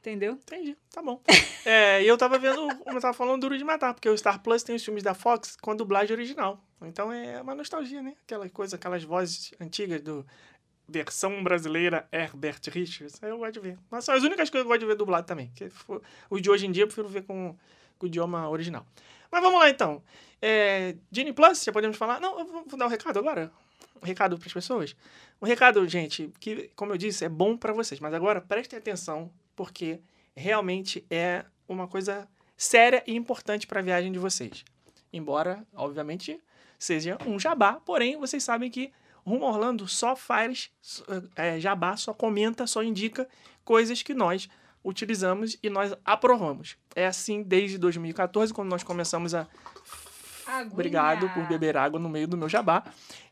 [0.00, 0.34] Entendeu?
[0.34, 1.20] Entendi, tá bom.
[1.66, 4.40] é, e eu tava vendo, como eu tava falando, Duro de Matar, porque o Star
[4.40, 6.62] Plus tem os filmes da Fox com a dublagem original.
[6.82, 8.14] Então é uma nostalgia, né?
[8.24, 10.24] Aquela coisa, aquelas vozes antigas do
[10.88, 13.20] versão brasileira Herbert Richards.
[13.22, 13.78] Eu gosto de ver.
[13.90, 15.50] Mas são as únicas coisas que eu gosto de ver dublado também.
[15.54, 17.54] Que for- o de hoje em dia eu prefiro ver com,
[17.98, 18.86] com o idioma original.
[19.30, 20.02] Mas vamos lá então.
[20.40, 22.20] É, Genie Plus, já podemos falar?
[22.20, 23.52] Não, eu vou dar um recado agora.
[24.00, 24.96] Um recado para as pessoas.
[25.42, 28.00] Um recado, gente, que, como eu disse, é bom para vocês.
[28.00, 30.00] Mas agora prestem atenção, porque
[30.34, 34.64] realmente é uma coisa séria e importante para a viagem de vocês.
[35.12, 36.40] Embora, obviamente,
[36.78, 38.92] seja um jabá, porém, vocês sabem que
[39.28, 40.70] Rumo Orlando só faz
[41.36, 43.28] é, jabá, só comenta, só indica
[43.64, 44.48] coisas que nós
[44.82, 46.76] utilizamos e nós aprovamos.
[46.96, 49.46] É assim desde 2014, quando nós começamos a
[50.72, 52.82] Obrigado por beber água no meio do meu jabá.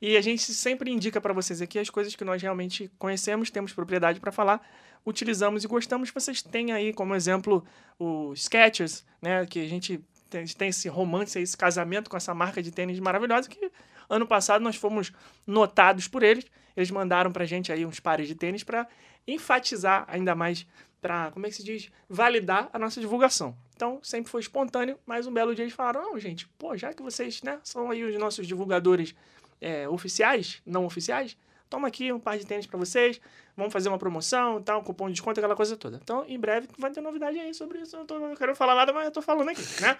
[0.02, 3.72] E a gente sempre indica para vocês aqui as coisas que nós realmente conhecemos, temos
[3.72, 4.60] propriedade para falar,
[5.04, 6.10] utilizamos e gostamos.
[6.10, 7.64] Vocês têm aí como exemplo
[7.98, 12.62] o Skechers, né, que a gente tem, tem esse romance, esse casamento com essa marca
[12.62, 13.70] de tênis maravilhosa que
[14.08, 15.12] ano passado nós fomos
[15.46, 16.46] notados por eles.
[16.76, 18.86] Eles mandaram pra gente aí uns pares de tênis para
[19.26, 20.66] enfatizar ainda mais
[21.00, 23.56] para, como é que se diz, validar a nossa divulgação.
[23.74, 27.02] Então, sempre foi espontâneo, mas um belo dia eles falaram, não, gente, pô, já que
[27.02, 29.14] vocês, né, são aí os nossos divulgadores
[29.60, 31.36] é, oficiais, não oficiais,
[31.68, 33.20] toma aqui um par de tênis para vocês,
[33.56, 36.00] vamos fazer uma promoção, tal, cupom de desconto, aquela coisa toda.
[36.02, 37.96] Então, em breve vai ter novidade aí sobre isso.
[37.96, 39.98] Eu não, tô, não quero falar nada, mas eu tô falando aqui, né?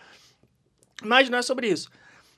[1.02, 1.90] Mas não é sobre isso.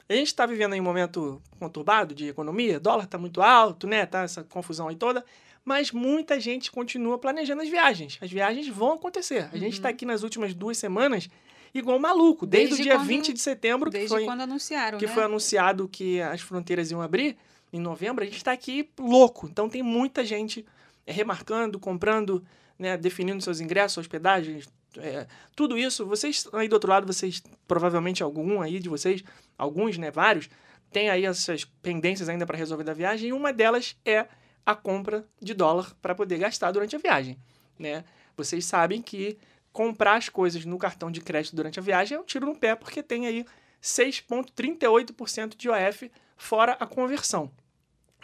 [0.09, 4.07] A gente está vivendo aí um momento conturbado de economia, dólar está muito alto, né?
[4.07, 5.25] Tá essa confusão aí toda.
[5.65, 8.17] Mas muita gente continua planejando as viagens.
[8.23, 9.51] As viagens vão acontecer.
[9.53, 11.29] A gente está aqui nas últimas duas semanas
[11.75, 12.47] igual maluco.
[12.47, 15.13] Desde, Desde o dia quando- 20 de setembro, que foi, quando anunciaram, que né?
[15.13, 17.37] foi anunciado que as fronteiras iam abrir
[17.71, 19.47] em novembro, a gente está aqui louco.
[19.47, 20.65] Então tem muita gente
[21.07, 22.43] remarcando, comprando,
[22.79, 24.69] né, definindo seus ingressos, hospedagens,
[25.01, 26.07] é, tudo isso.
[26.07, 29.23] Vocês aí do outro lado, vocês provavelmente algum aí de vocês,
[29.57, 30.49] alguns, né, vários,
[30.91, 33.29] tem aí essas pendências ainda para resolver da viagem.
[33.29, 34.27] E uma delas é
[34.65, 37.39] a compra de dólar para poder gastar durante a viagem,
[37.79, 38.05] né?
[38.37, 39.39] Vocês sabem que
[39.73, 42.75] comprar as coisas no cartão de crédito durante a viagem é um tiro no pé,
[42.75, 43.47] porque tem aí
[43.83, 47.51] 6,38% de IOF fora a conversão.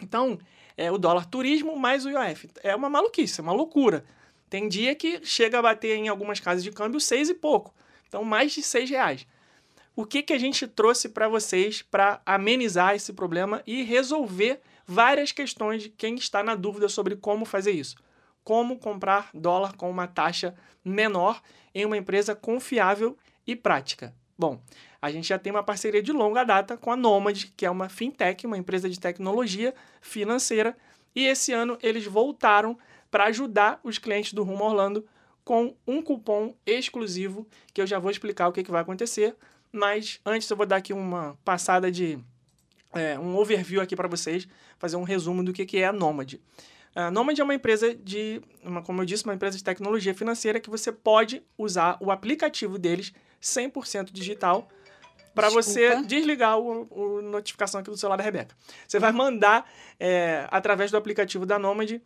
[0.01, 0.37] Então,
[0.77, 2.49] é o dólar turismo mais o IOF.
[2.61, 4.03] É uma maluquice, é uma loucura.
[4.55, 7.75] Tem dia que chega a bater em algumas casas de câmbio seis e pouco.
[8.07, 9.27] Então, mais de seis reais.
[9.93, 15.33] O que, que a gente trouxe para vocês para amenizar esse problema e resolver várias
[15.33, 17.97] questões de quem está na dúvida sobre como fazer isso?
[18.45, 21.41] Como comprar dólar com uma taxa menor
[21.73, 24.15] em uma empresa confiável e prática.
[24.37, 24.61] Bom,
[25.01, 27.89] a gente já tem uma parceria de longa data com a Nomad, que é uma
[27.89, 30.77] fintech, uma empresa de tecnologia financeira,
[31.13, 32.77] e esse ano eles voltaram
[33.15, 35.07] para ajudar os clientes do Rumo Orlando
[35.45, 39.37] com um cupom exclusivo, que eu já vou explicar o que, que vai acontecer,
[39.71, 42.19] mas antes eu vou dar aqui uma passada de
[42.93, 44.45] é, um overview aqui para vocês,
[44.77, 46.33] fazer um resumo do que, que é a Nomad.
[46.93, 50.59] A Nomad é uma empresa de, uma, como eu disse, uma empresa de tecnologia financeira
[50.59, 54.67] que você pode usar o aplicativo deles 100% digital
[55.33, 58.53] para você desligar o, o notificação aqui do celular da Rebeca.
[58.85, 62.01] Você vai mandar é, através do aplicativo da Nomad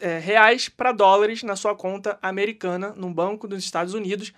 [0.00, 4.32] é, reais para dólares na sua conta americana, num banco dos Estados Unidos,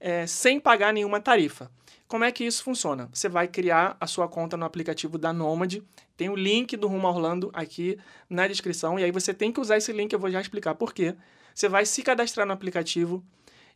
[0.00, 1.70] é, sem pagar nenhuma tarifa.
[2.06, 3.08] Como é que isso funciona?
[3.12, 5.78] Você vai criar a sua conta no aplicativo da Nomad,
[6.16, 9.76] tem o link do Rumo Orlando aqui na descrição, e aí você tem que usar
[9.76, 11.14] esse link, eu vou já explicar por quê.
[11.54, 13.24] Você vai se cadastrar no aplicativo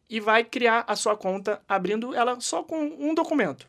[0.09, 3.69] e vai criar a sua conta abrindo ela só com um documento.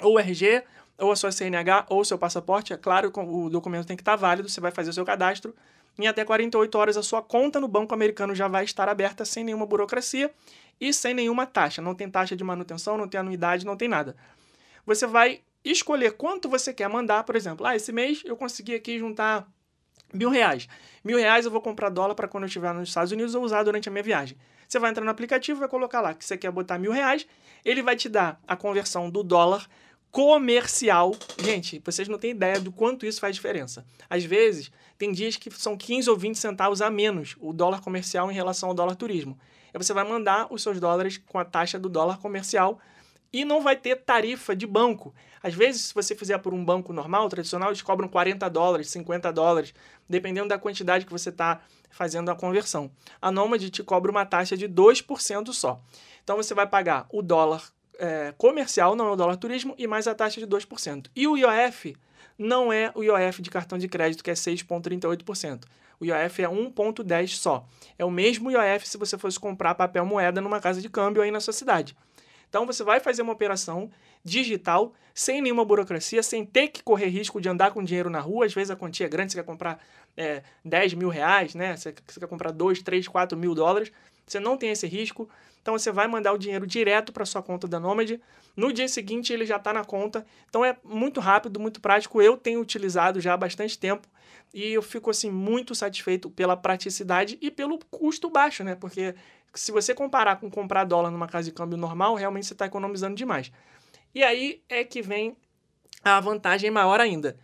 [0.00, 0.62] Ou RG,
[0.98, 2.72] ou a sua CNH, ou seu passaporte.
[2.72, 5.54] É claro o documento tem que estar válido, você vai fazer o seu cadastro.
[5.98, 9.44] Em até 48 horas, a sua conta no banco americano já vai estar aberta sem
[9.44, 10.32] nenhuma burocracia
[10.80, 11.82] e sem nenhuma taxa.
[11.82, 14.16] Não tem taxa de manutenção, não tem anuidade, não tem nada.
[14.86, 17.66] Você vai escolher quanto você quer mandar, por exemplo.
[17.66, 19.46] Ah, esse mês eu consegui aqui juntar
[20.12, 20.68] mil reais.
[21.04, 23.62] Mil reais eu vou comprar dólar para quando eu estiver nos Estados Unidos eu usar
[23.62, 24.36] durante a minha viagem.
[24.66, 27.26] Você vai entrar no aplicativo, vai colocar lá que você quer botar mil reais,
[27.64, 29.68] ele vai te dar a conversão do dólar
[30.12, 31.16] comercial.
[31.42, 33.84] Gente, vocês não têm ideia do quanto isso faz diferença.
[34.10, 38.30] Às vezes, tem dias que são 15 ou 20 centavos a menos o dólar comercial
[38.30, 39.38] em relação ao dólar turismo.
[39.72, 42.78] Você vai mandar os seus dólares com a taxa do dólar comercial
[43.32, 45.14] e não vai ter tarifa de banco.
[45.42, 49.32] Às vezes, se você fizer por um banco normal, tradicional, eles cobram 40 dólares, 50
[49.32, 49.72] dólares,
[50.06, 52.90] dependendo da quantidade que você está fazendo a conversão.
[53.20, 55.80] A Nomad te cobra uma taxa de 2% só.
[56.22, 60.08] Então você vai pagar o dólar é, comercial, não é o dólar turismo, e mais
[60.08, 61.06] a taxa de 2%.
[61.14, 61.96] E o IOF
[62.36, 65.62] não é o IOF de cartão de crédito, que é 6,38%.
[66.00, 67.64] O IOF é 1,10 só.
[67.96, 71.30] É o mesmo IOF se você fosse comprar papel moeda numa casa de câmbio aí
[71.30, 71.96] na sua cidade.
[72.48, 73.88] Então você vai fazer uma operação
[74.24, 78.46] digital, sem nenhuma burocracia, sem ter que correr risco de andar com dinheiro na rua.
[78.46, 79.78] Às vezes a quantia é grande, você quer comprar
[80.16, 81.76] é, 10 mil reais, né?
[81.76, 83.92] Você, quer comprar 2, 3, 4 mil dólares.
[84.26, 85.28] Você não tem esse risco.
[85.62, 88.20] Então você vai mandar o dinheiro direto para sua conta da Nomad.
[88.56, 90.26] No dia seguinte ele já está na conta.
[90.48, 92.20] Então é muito rápido, muito prático.
[92.20, 94.08] Eu tenho utilizado já há bastante tempo
[94.52, 98.74] e eu fico assim muito satisfeito pela praticidade e pelo custo baixo, né?
[98.74, 99.14] Porque
[99.54, 103.14] se você comparar com comprar dólar numa casa de câmbio normal, realmente você está economizando
[103.14, 103.52] demais.
[104.14, 105.36] E aí é que vem
[106.04, 107.36] a vantagem maior ainda.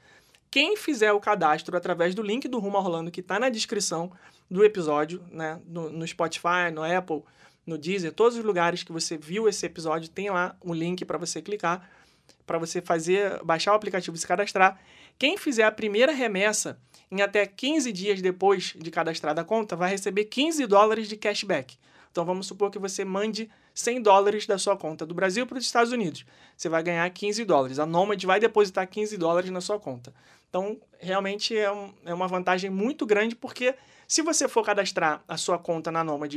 [0.50, 4.10] Quem fizer o cadastro através do link do Rumo Orlando que está na descrição
[4.50, 7.22] do episódio, né, no, no, Spotify, no Apple,
[7.68, 11.18] no Deezer, todos os lugares que você viu esse episódio, tem lá um link para
[11.18, 11.88] você clicar,
[12.46, 14.80] para você fazer, baixar o aplicativo e se cadastrar.
[15.18, 19.90] Quem fizer a primeira remessa em até 15 dias depois de cadastrar a conta, vai
[19.90, 21.76] receber 15 dólares de cashback.
[22.10, 25.64] Então vamos supor que você mande 100 dólares da sua conta do Brasil para os
[25.64, 26.24] Estados Unidos.
[26.56, 27.78] Você vai ganhar 15 dólares.
[27.78, 30.14] A Nomad vai depositar 15 dólares na sua conta.
[30.48, 33.74] Então, realmente é, um, é uma vantagem muito grande, porque
[34.06, 36.34] se você for cadastrar a sua conta na Nomad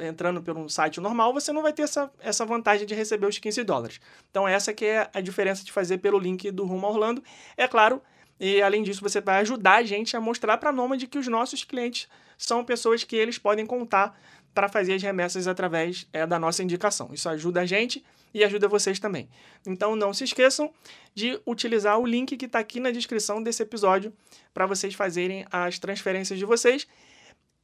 [0.00, 3.38] entrando por um site normal, você não vai ter essa, essa vantagem de receber os
[3.38, 4.00] 15 dólares.
[4.30, 7.22] Então, essa que é a diferença de fazer pelo link do Rumo Orlando.
[7.56, 8.02] É claro,
[8.40, 11.28] e além disso, você vai ajudar a gente a mostrar para a Nomad que os
[11.28, 14.18] nossos clientes são pessoas que eles podem contar
[14.52, 17.10] para fazer as remessas através é, da nossa indicação.
[17.12, 19.28] Isso ajuda a gente e ajuda vocês também.
[19.66, 20.72] Então não se esqueçam
[21.14, 24.12] de utilizar o link que está aqui na descrição desse episódio
[24.52, 26.86] para vocês fazerem as transferências de vocês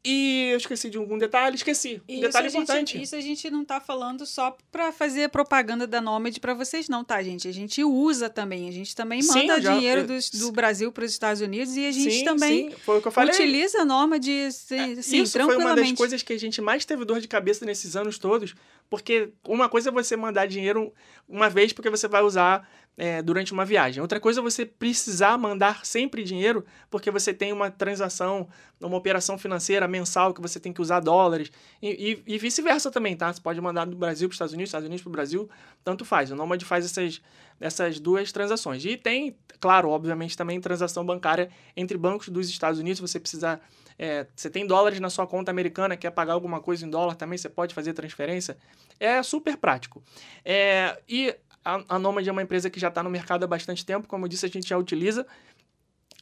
[0.05, 2.01] e eu esqueci de algum detalhe, esqueci.
[2.09, 3.03] Um detalhe gente, importante.
[3.03, 7.03] Isso a gente não tá falando só para fazer propaganda da Nomad para vocês, não,
[7.03, 7.49] tá, gente?
[7.49, 8.69] A gente usa também.
[8.69, 11.77] A gente também manda sim, já, dinheiro eu, do, do Brasil para os Estados Unidos
[11.77, 13.35] e a gente sim, também sim, foi o que eu falei.
[13.35, 17.05] utiliza a Nomad sim, é, isso foi uma das coisas que a gente mais teve
[17.05, 18.55] dor de cabeça nesses anos todos,
[18.89, 20.93] porque uma coisa é você mandar dinheiro
[21.29, 24.03] uma vez porque você vai usar é, durante uma viagem.
[24.03, 28.49] Outra coisa é você precisar mandar sempre dinheiro porque você tem uma transação,
[28.81, 33.17] uma operação financeira mensal que você tem que usar dólares e, e, e vice-versa também,
[33.17, 33.33] tá?
[33.33, 35.49] Você pode mandar do Brasil para os Estados Unidos, Estados Unidos para o Brasil,
[35.85, 36.33] tanto faz.
[36.33, 37.23] O Nomad faz essas,
[37.61, 38.85] essas duas transações.
[38.85, 43.01] E tem, claro, obviamente também transação bancária entre bancos dos Estados Unidos.
[43.01, 43.61] Você precisa
[43.97, 47.37] é, você tem dólares na sua conta americana, quer pagar alguma coisa em dólar também,
[47.37, 48.57] você pode fazer transferência.
[48.99, 50.03] É super prático.
[50.45, 53.85] É, e a, a Nomad é uma empresa que já está no mercado há bastante
[53.85, 55.27] tempo, como eu disse, a gente já utiliza.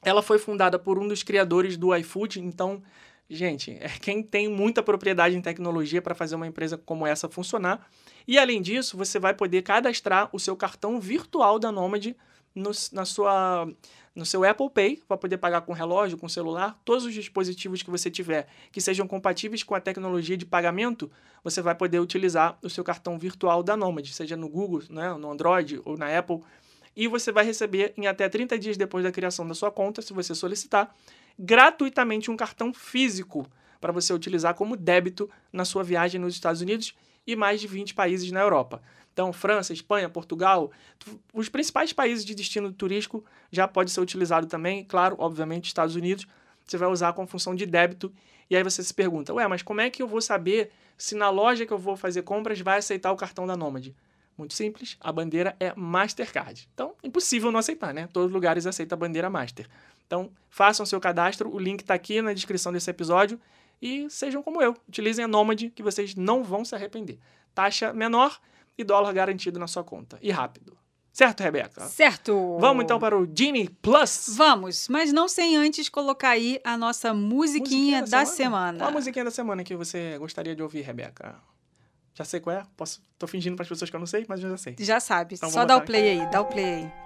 [0.02, 2.82] Ela foi fundada por um dos criadores do iFood, então,
[3.28, 7.88] gente, é quem tem muita propriedade em tecnologia para fazer uma empresa como essa funcionar.
[8.26, 12.14] E além disso, você vai poder cadastrar o seu cartão virtual da Nomad
[12.56, 13.68] no, na sua,
[14.14, 17.90] no seu Apple Pay, para poder pagar com relógio, com celular, todos os dispositivos que
[17.90, 21.10] você tiver que sejam compatíveis com a tecnologia de pagamento,
[21.44, 25.30] você vai poder utilizar o seu cartão virtual da Nomad, seja no Google, né, no
[25.30, 26.40] Android ou na Apple.
[26.96, 30.14] E você vai receber em até 30 dias depois da criação da sua conta, se
[30.14, 30.96] você solicitar,
[31.38, 33.46] gratuitamente um cartão físico
[33.78, 36.94] para você utilizar como débito na sua viagem nos Estados Unidos
[37.26, 38.80] e mais de 20 países na Europa.
[39.16, 40.70] Então, França, Espanha, Portugal,
[41.32, 46.26] os principais países de destino turístico já pode ser utilizado também, claro, obviamente, Estados Unidos.
[46.66, 48.12] você vai usar com função de débito.
[48.50, 51.30] E aí você se pergunta, ué, mas como é que eu vou saber se na
[51.30, 53.96] loja que eu vou fazer compras vai aceitar o cartão da Nômade?
[54.36, 56.68] Muito simples, a bandeira é Mastercard.
[56.74, 58.10] Então, impossível não aceitar, né?
[58.12, 59.66] Todos os lugares aceitam a bandeira Master.
[60.06, 63.40] Então, façam seu cadastro, o link está aqui na descrição desse episódio
[63.80, 67.18] e sejam como eu, utilizem a Nômade que vocês não vão se arrepender.
[67.54, 68.38] Taxa menor
[68.78, 70.18] e dólar garantido na sua conta.
[70.20, 70.76] E rápido.
[71.12, 71.80] Certo, Rebeca?
[71.86, 72.58] Certo!
[72.60, 74.34] Vamos então para o Genie Plus.
[74.36, 78.78] Vamos, mas não sem antes colocar aí a nossa musiquinha, da, semana.
[78.78, 81.36] Qual a musiquinha da semana que você gostaria de ouvir, Rebeca?
[82.12, 82.62] Já sei qual é?
[82.76, 83.00] Posso...
[83.18, 84.76] Tô fingindo para as pessoas que eu não sei, mas eu já sei.
[84.78, 85.36] Já sabe.
[85.36, 87.05] Então Só dá o play aí, dá o play aí.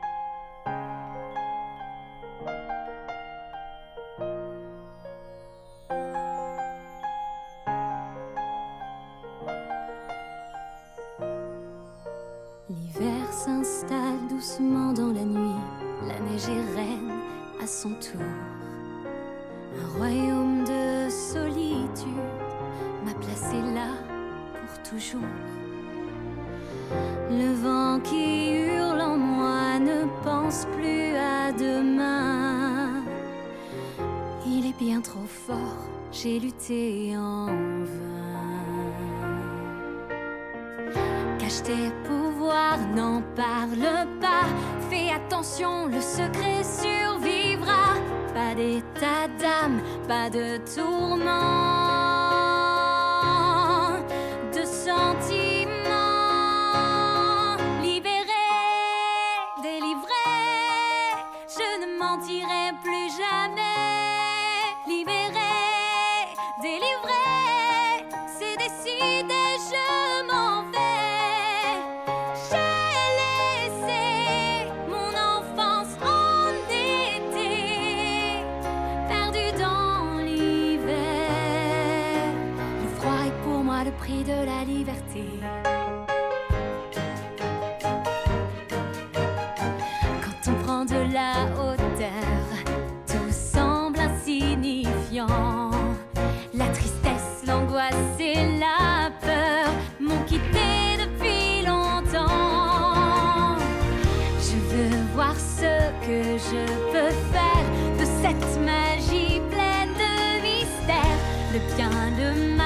[111.52, 112.59] Le bien, le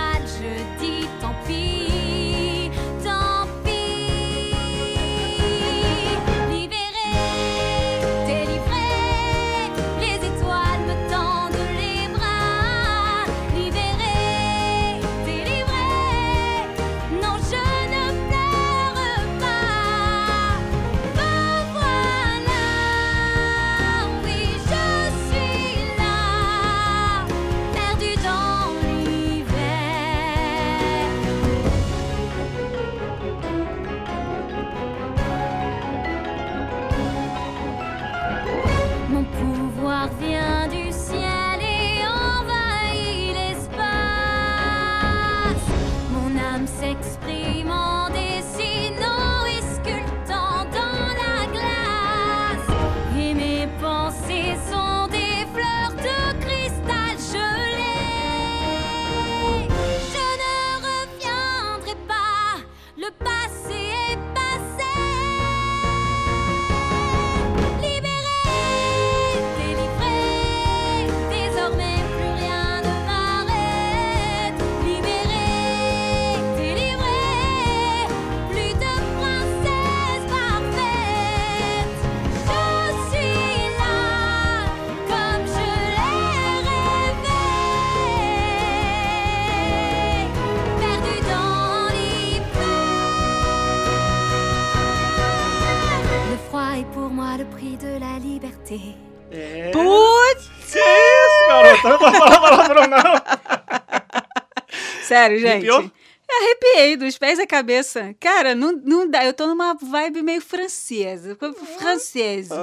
[105.25, 105.71] Sério, gente.
[105.71, 105.91] Arrepiou?
[106.29, 108.15] Arrepiei dos pés à cabeça.
[108.19, 109.25] Cara, não, não dá.
[109.25, 111.37] Eu tô numa vibe meio francesa.
[111.79, 112.55] Francesa.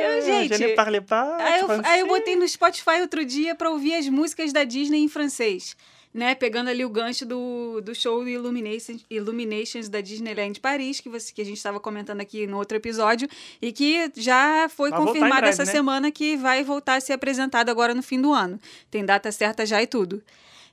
[0.00, 3.70] Eu, gente, Je parle pas Aí eu, aí eu botei no Spotify outro dia pra
[3.70, 5.76] ouvir as músicas da Disney em francês.
[6.14, 11.32] Né, pegando ali o gancho do, do show Illuminations, Illuminations da Disneyland Paris, que, você,
[11.32, 13.26] que a gente estava comentando aqui no outro episódio,
[13.62, 15.72] e que já foi Vai confirmado breve, essa né?
[15.72, 18.60] semana que vai voltar a ser apresentado agora no fim do ano.
[18.90, 20.22] Tem data certa já e tudo.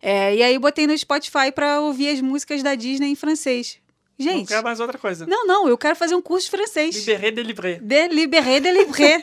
[0.02, 3.78] É, e aí botei no Spotify pra ouvir as músicas da Disney em francês.
[4.18, 5.26] Não Gente, quer mais outra coisa.
[5.26, 6.96] não, não, eu quero fazer um curso de francês.
[6.96, 7.80] Libéré, délivré.
[7.82, 9.22] Deliberé, deliberé.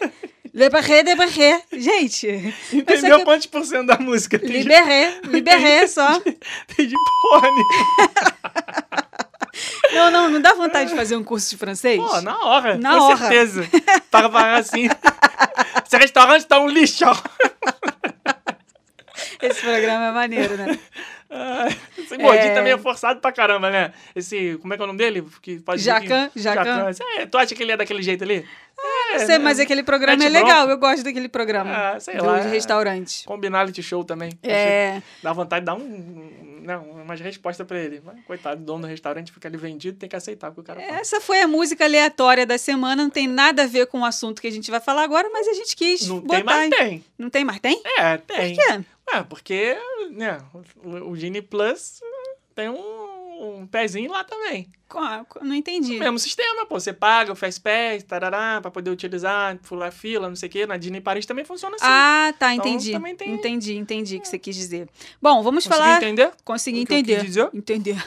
[0.54, 1.60] Le Barré de Barré.
[1.70, 2.26] Gente,
[2.72, 4.38] Entendeu que- quantos por cento da música?
[4.38, 6.18] Tem de- liberé só.
[6.20, 7.66] Tem de nenhuma.
[9.92, 11.98] Não, não, não dá vontade de fazer um curso de francês?
[11.98, 12.76] Pô, na hora.
[12.76, 13.16] Na com hora.
[13.16, 13.66] certeza.
[14.10, 14.88] Para pagar assim.
[15.86, 17.04] Esse restaurante tá um lixo.
[19.46, 20.78] Esse programa é maneiro, né?
[21.98, 22.54] Esse gordinho É.
[22.54, 23.92] também é forçado pra caramba, né?
[24.14, 25.24] Esse, como é que é o nome dele?
[25.42, 26.90] Que pode Jacan, Jacan.
[27.18, 28.46] É, tu acha que ele é daquele jeito ali?
[29.16, 31.70] É, Sei, mas aquele programa é mete legal, eu gosto daquele programa.
[31.94, 32.48] Ah, sei do lá, é.
[32.48, 33.24] restaurante.
[33.24, 34.30] Combinality show também.
[34.42, 35.00] É.
[35.22, 38.02] Dá vontade de dar um, não, umas respostas pra ele.
[38.04, 40.62] Mas, coitado, o dono do restaurante fica ali vendido, tem que aceitar o que o
[40.62, 40.98] cara fala.
[40.98, 44.40] Essa foi a música aleatória da semana, não tem nada a ver com o assunto
[44.40, 46.36] que a gente vai falar agora, mas a gente quis Não botar.
[46.36, 47.04] tem, mas em- tem.
[47.18, 47.60] Não tem mais?
[47.60, 47.80] Tem?
[47.98, 48.54] É, tem.
[48.56, 48.84] Por quê?
[49.12, 49.76] É, porque,
[50.10, 50.38] né,
[50.84, 52.00] o, o Genie Plus
[52.54, 53.05] tem um,
[53.40, 54.68] um pezinho lá também.
[55.42, 55.98] Não entendi.
[55.98, 56.78] Mesmo sistema, pô.
[56.78, 60.64] Você paga o Fast Pass, tarará, pra poder utilizar, fular fila, não sei o quê.
[60.64, 61.84] Na Disney Paris também funciona assim.
[61.86, 62.92] Ah, tá, Então, entendi.
[62.92, 64.88] também tem- Entendi, entendi o que você quis dizer.
[65.20, 65.96] Bom, vamos Conseguiu falar.
[65.96, 66.30] entender?
[66.44, 67.24] Consegui o entender.
[67.24, 67.50] dizer?
[67.52, 67.96] Entender.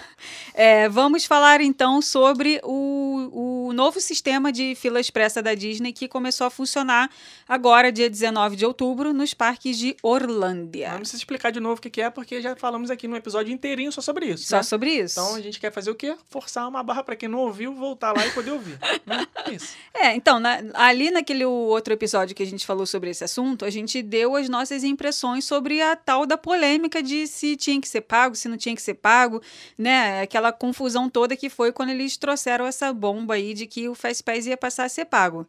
[0.53, 6.05] É, vamos falar então sobre o, o novo sistema de fila expressa da Disney que
[6.05, 7.09] começou a funcionar
[7.47, 10.91] agora, dia 19 de outubro, nos parques de Orlândia.
[10.91, 13.53] Não precisa explicar de novo o que que é, porque já falamos aqui no episódio
[13.53, 14.47] inteirinho só sobre isso.
[14.47, 14.63] Só né?
[14.63, 15.18] sobre isso.
[15.21, 16.15] Então a gente quer fazer o quê?
[16.29, 18.77] Forçar uma barra pra quem não ouviu, voltar lá e poder ouvir.
[19.05, 19.25] né?
[19.45, 19.75] É Isso.
[19.93, 23.69] É, então, na- ali naquele outro episódio que a gente falou sobre esse assunto, a
[23.69, 28.01] gente deu as nossas impressões sobre a tal da polêmica de se tinha que ser
[28.01, 29.41] pago, se não tinha que ser pago,
[29.77, 30.21] né?
[30.21, 34.45] Aquela confusão toda que foi quando eles trouxeram essa bomba aí de que o Fastpass
[34.45, 35.45] ia passar a ser pago.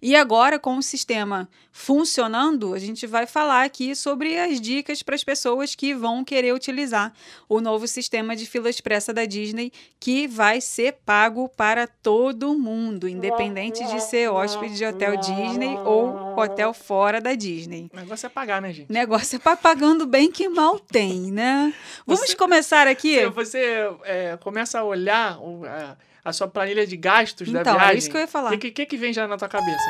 [0.00, 5.14] E agora, com o sistema funcionando, a gente vai falar aqui sobre as dicas para
[5.14, 7.12] as pessoas que vão querer utilizar
[7.48, 13.08] o novo sistema de fila expressa da Disney, que vai ser pago para todo mundo,
[13.08, 17.88] independente de ser hóspede de hotel Disney ou hotel fora da Disney.
[17.92, 18.92] O negócio é pagar, né, gente?
[18.92, 21.72] Negócio é pa- pagando bem que mal tem, né?
[22.06, 23.20] Vamos Você- começar aqui?
[23.26, 27.94] Você, você, é, começa a olhar a, a sua planilha de gastos da Então, viagem.
[27.94, 28.52] é isso que eu ia falar.
[28.52, 29.85] O que, que, que vem já na tua cabeça?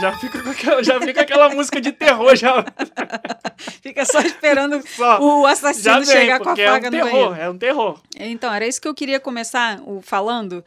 [0.00, 2.64] Já fica com aquela, já fica aquela música de terror já.
[3.82, 5.20] Fica só esperando Só.
[5.20, 7.34] o assassino vem, chegar com a porque é um faca no terror, banheiro.
[7.34, 8.00] é um terror.
[8.16, 10.64] Então, era isso que eu queria começar o, falando.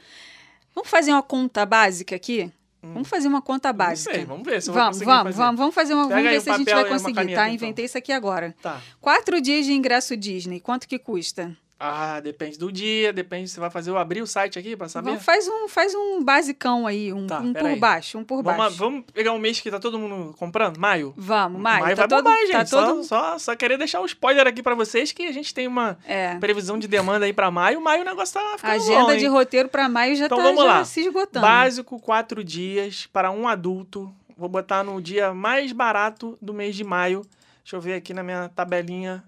[0.76, 2.52] Vamos fazer uma conta básica aqui?
[2.84, 4.14] Vamos fazer uma conta Não básica.
[4.14, 5.38] sei, vamos ver se eu Vamos, vamos, fazer.
[5.38, 6.08] vamos, vamos fazer uma.
[6.08, 7.24] Pega vamos ver um se a gente vai conseguir, tá?
[7.24, 7.48] então.
[7.48, 8.54] Inventei isso aqui agora.
[8.62, 8.80] Tá.
[9.02, 11.56] Quatro dias de ingresso Disney, quanto que custa?
[11.80, 13.50] Ah, depende do dia, depende.
[13.50, 15.10] Você vai fazer eu abrir o site aqui pra saber?
[15.10, 17.78] Vamos, faz, um, faz um basicão aí, um, Tá, um por aí.
[17.78, 18.78] baixo, um por Vamos, baixo.
[18.78, 20.78] vamos pegar um mês que tá todo mundo comprando?
[20.78, 21.14] Maio?
[21.18, 21.84] Vamos, Maio.
[21.84, 22.56] Maio tá vai todo, bombar, hein, gente.
[22.56, 23.04] tá todo...
[23.04, 25.98] só, só, só querer deixar o spoiler aqui pra vocês que a gente tem uma
[26.06, 26.36] É.
[26.36, 27.82] previsão de demanda aí pra maio.
[27.82, 30.44] Maio o negócio tá ficando A agenda bom, de roteiro para maio já Então tá
[30.44, 30.86] vamos já lá.
[30.86, 31.46] se esgotando.
[31.46, 34.14] Básico, quatro dias para um adulto.
[34.38, 37.22] Vou botar no dia mais barato do mês de maio.
[37.64, 39.24] Deixa eu ver aqui na minha tabelinha.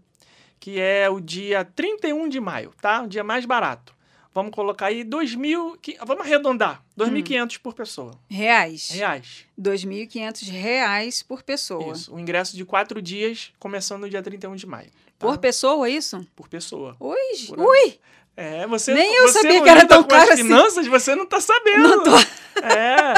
[0.60, 3.02] Que é o dia 31 de maio, tá?
[3.04, 3.94] O dia mais barato.
[4.34, 5.78] Vamos colocar aí 2.000...
[5.82, 6.82] que- Vamos arredondar.
[6.98, 7.06] Hum.
[7.06, 8.12] 2.500 por pessoa.
[8.30, 8.90] Reais.
[8.90, 9.46] Reais.
[9.58, 11.94] 2.500 reais por pessoa.
[11.94, 12.14] Isso.
[12.14, 14.90] O ingresso de quatro dias, começando no dia 31 de maio.
[15.18, 15.28] tá?
[15.28, 16.26] Por pessoa, isso?
[16.36, 16.98] Por pessoa.
[17.00, 17.16] Ui,
[17.48, 18.00] Por ui!
[18.38, 20.44] É, você Nem eu você sabia que era tão caro as assim.
[20.44, 21.88] finanças, você não tá sabendo.
[21.88, 22.18] Não tô.
[22.62, 23.14] É,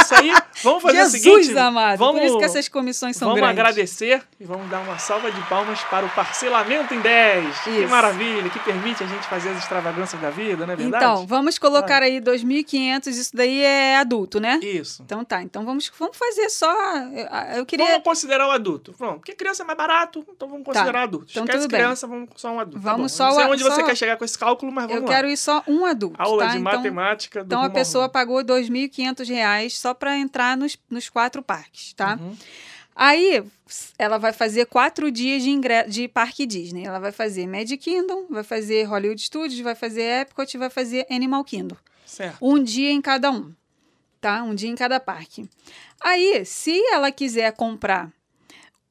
[0.00, 0.32] isso aí,
[0.62, 1.58] vamos fazer Jesus o seguinte.
[1.58, 1.98] amado.
[1.98, 3.58] Vamos, Por isso que essas comissões são vamos grandes.
[3.60, 7.58] agradecer e vamos dar uma salva de palmas para o parcelamento em 10.
[7.60, 7.88] Que Isso.
[7.88, 11.04] maravilha, que permite a gente fazer as extravagâncias da vida, não é verdade?
[11.04, 14.58] Então, vamos colocar aí 2.500, isso daí é adulto, né?
[14.62, 15.02] Isso.
[15.02, 16.72] Então tá, então vamos, vamos fazer só.
[17.56, 17.86] Eu, queria.
[17.86, 18.92] Vamos considerar o adulto.
[18.92, 21.26] Pronto, porque criança é mais barato, então vamos considerar adulto.
[21.30, 21.80] então Esquece tudo bem.
[21.80, 22.80] criança, vamos só um adulto.
[22.84, 23.16] Tá Vamos bom.
[23.16, 25.14] só Não sei onde você só- quer chegar com esse cálculo, mas vamos Eu lá.
[25.14, 26.16] quero ir só um adulto.
[26.20, 26.50] Aula tá?
[26.52, 31.08] de então, matemática do Então a pessoa pagou 2.500 reais só para entrar nos, nos
[31.08, 32.18] quatro parques, tá?
[32.20, 32.36] Uhum.
[32.94, 33.42] Aí
[33.98, 35.84] ela vai fazer quatro dias de, ingre...
[35.88, 36.84] de parque Disney.
[36.84, 41.06] Ela vai fazer Magic Kingdom, vai fazer Hollywood Studios, vai fazer Epcot e vai fazer
[41.10, 41.76] Animal Kingdom.
[42.04, 42.36] Certo.
[42.42, 43.54] Um dia em cada um,
[44.20, 44.42] tá?
[44.42, 45.48] Um dia em cada parque.
[46.00, 48.12] Aí, se ela quiser comprar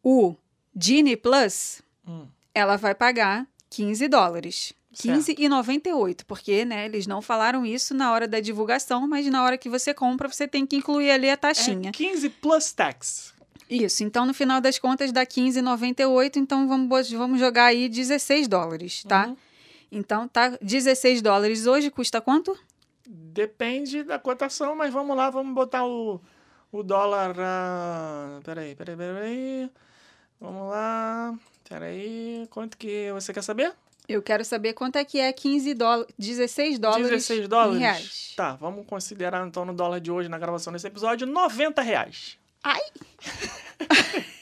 [0.04, 0.36] o
[0.76, 2.26] Genie Plus, Hum.
[2.56, 4.74] ela vai pagar 15 dólares.
[4.94, 5.20] Certo.
[5.22, 9.70] 15,98, porque né, eles não falaram isso na hora da divulgação, mas na hora que
[9.70, 11.90] você compra, você tem que incluir ali a taxinha.
[11.90, 13.34] É 15 plus tax.
[13.70, 19.04] Isso, então no final das contas dá 15,98, então vamos, vamos jogar aí 16 dólares,
[19.06, 19.28] tá?
[19.28, 19.38] Uhum.
[19.90, 22.58] Então tá 16 dólares hoje custa quanto?
[23.08, 26.20] Depende da cotação, mas vamos lá, vamos botar o,
[26.70, 27.34] o dólar.
[27.40, 29.70] ah, peraí, peraí, peraí.
[30.40, 31.34] Vamos lá.
[31.68, 32.48] Peraí.
[32.50, 33.74] Quanto que você quer saber?
[34.14, 37.76] Eu quero saber quanto é que é 15 dólares, 16 dólares 16 dólares.
[37.76, 38.34] em reais.
[38.36, 42.38] Tá, vamos considerar então no dólar de hoje, na gravação desse episódio, 90 reais.
[42.64, 42.82] Ai!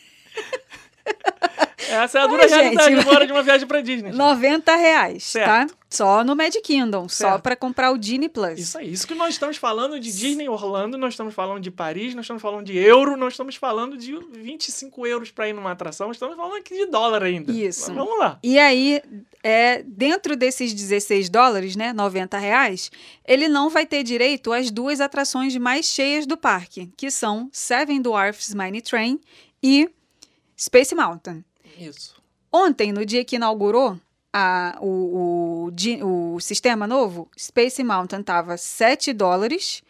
[1.90, 3.08] Essa é a dura Ai, realidade gente.
[3.08, 4.10] agora de uma viagem pra Disney.
[4.12, 4.18] gente.
[4.18, 5.46] 90 reais, Certo.
[5.48, 5.68] tá?
[5.90, 7.42] Só no Mad Kingdom, só Certo.
[7.42, 8.60] pra comprar o Disney Plus.
[8.60, 8.92] Isso aí.
[8.94, 12.42] Isso que nós estamos falando de Disney Orlando, nós estamos falando de Paris, nós estamos
[12.44, 16.58] falando de euro, nós estamos falando de 25 euros pra ir numa atração, estamos falando
[16.58, 17.52] aqui de dólar ainda.
[17.52, 17.88] Isso.
[17.88, 18.38] Mas vamos lá.
[18.44, 19.02] E aí,
[19.44, 22.92] é, dentro desses 16 dólares, né, 90 reais,
[23.28, 28.00] ele não vai ter direito às duas atrações mais cheias do parque, que são Seven
[28.00, 29.20] Dwarfs Mine Train
[29.64, 29.90] e
[30.56, 31.44] Space Mountain.
[31.80, 32.16] Isso.
[32.52, 33.98] Ontem, no dia que inaugurou
[34.34, 39.82] a- o, o o sistema novo, Space Mountain estava 7 dólares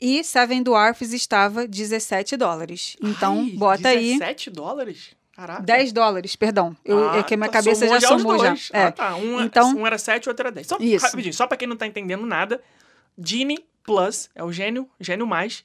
[0.00, 2.96] e Seven Dwarfs estava 17 dólares.
[3.02, 5.10] Então, Ai, bota aí 17 dólares?
[5.32, 5.62] Caraca.
[5.62, 6.76] 10 dólares, perdão.
[6.84, 8.48] Eu, Ah, é que minha tá, cabeça já somou já.
[8.50, 8.70] dois.
[8.72, 8.84] É.
[8.84, 9.16] Ah, tá.
[9.16, 10.68] Um, Então- um era 7 e outro era 10.
[10.68, 11.04] Só, Isso.
[11.04, 12.62] rapidinho, só pra quem não tá entendendo nada,
[13.18, 15.64] Genie Plus é o gênio, gênio mais.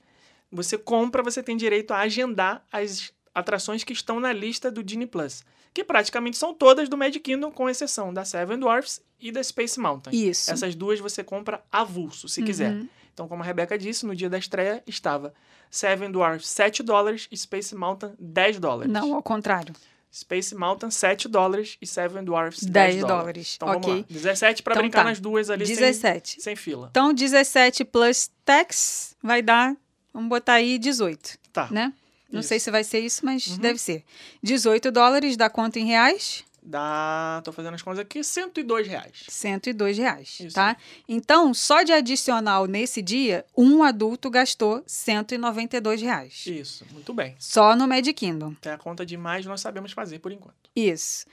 [0.51, 5.05] Você compra, você tem direito a agendar as atrações que estão na lista do Genie
[5.05, 5.43] Plus.
[5.79, 9.79] Que praticamente são todas do Mad Kingdom, com exceção da Seven Dwarfs e da Space
[9.79, 10.11] Mountain.
[10.13, 10.51] Isso.
[10.51, 12.73] Essas duas você compra avulso, se quiser.
[12.73, 12.89] Uhum.
[13.13, 15.33] Então, como a Rebeca disse, no dia da estreia estava
[15.71, 18.91] Seven Dwarfs 7 dólares e Space Mountain 10 dólares.
[18.91, 19.73] Não, ao contrário.
[20.13, 23.53] Space Mountain 7 dólares e Seven Dwarfs 10, 10 dólares.
[23.55, 23.81] Então ok.
[23.81, 24.05] vamos lá.
[24.09, 25.09] 17 pra Então brincar tá.
[25.09, 26.41] nas duas ali sem, 17.
[26.41, 26.87] sem fila.
[26.91, 29.77] Então, 17 plus tax vai dar,
[30.13, 31.69] vamos botar aí 18, Tá.
[31.71, 31.93] né?
[32.31, 32.49] Não Isso.
[32.49, 33.57] sei se vai ser isso, mas Uhum.
[33.57, 34.03] deve ser.
[34.43, 36.43] 18 dólares dá quanto em reais?
[36.61, 39.23] Dá, tô fazendo as contas aqui, 102 reais.
[39.29, 40.75] 102 reais, Isso tá?
[41.07, 46.43] Então, só de adicional nesse dia, um adulto gastou 192 reais.
[46.45, 47.35] Isso, muito bem.
[47.39, 48.51] Só no Mad Kingdom.
[48.59, 50.69] Até a conta de mais nós sabemos fazer por enquanto.
[50.75, 51.25] Isso.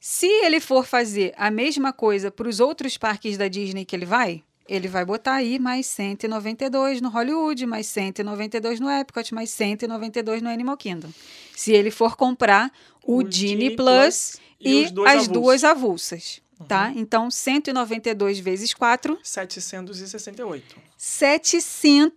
[0.00, 4.06] Se ele for fazer a mesma coisa para os outros parques da Disney que ele
[4.06, 10.42] vai, ele vai botar aí mais 192 no Hollywood, mais 192 no Epcot, mais 192
[10.42, 11.08] no Animal Kingdom.
[11.56, 12.70] Se ele for comprar
[13.02, 15.26] o, O Genie Genie Plus, Plus e, e as avulsos.
[15.26, 15.32] Uhum.
[15.32, 16.92] duas avulsas, tá?
[16.94, 20.76] Então, 192 vezes 4, 768.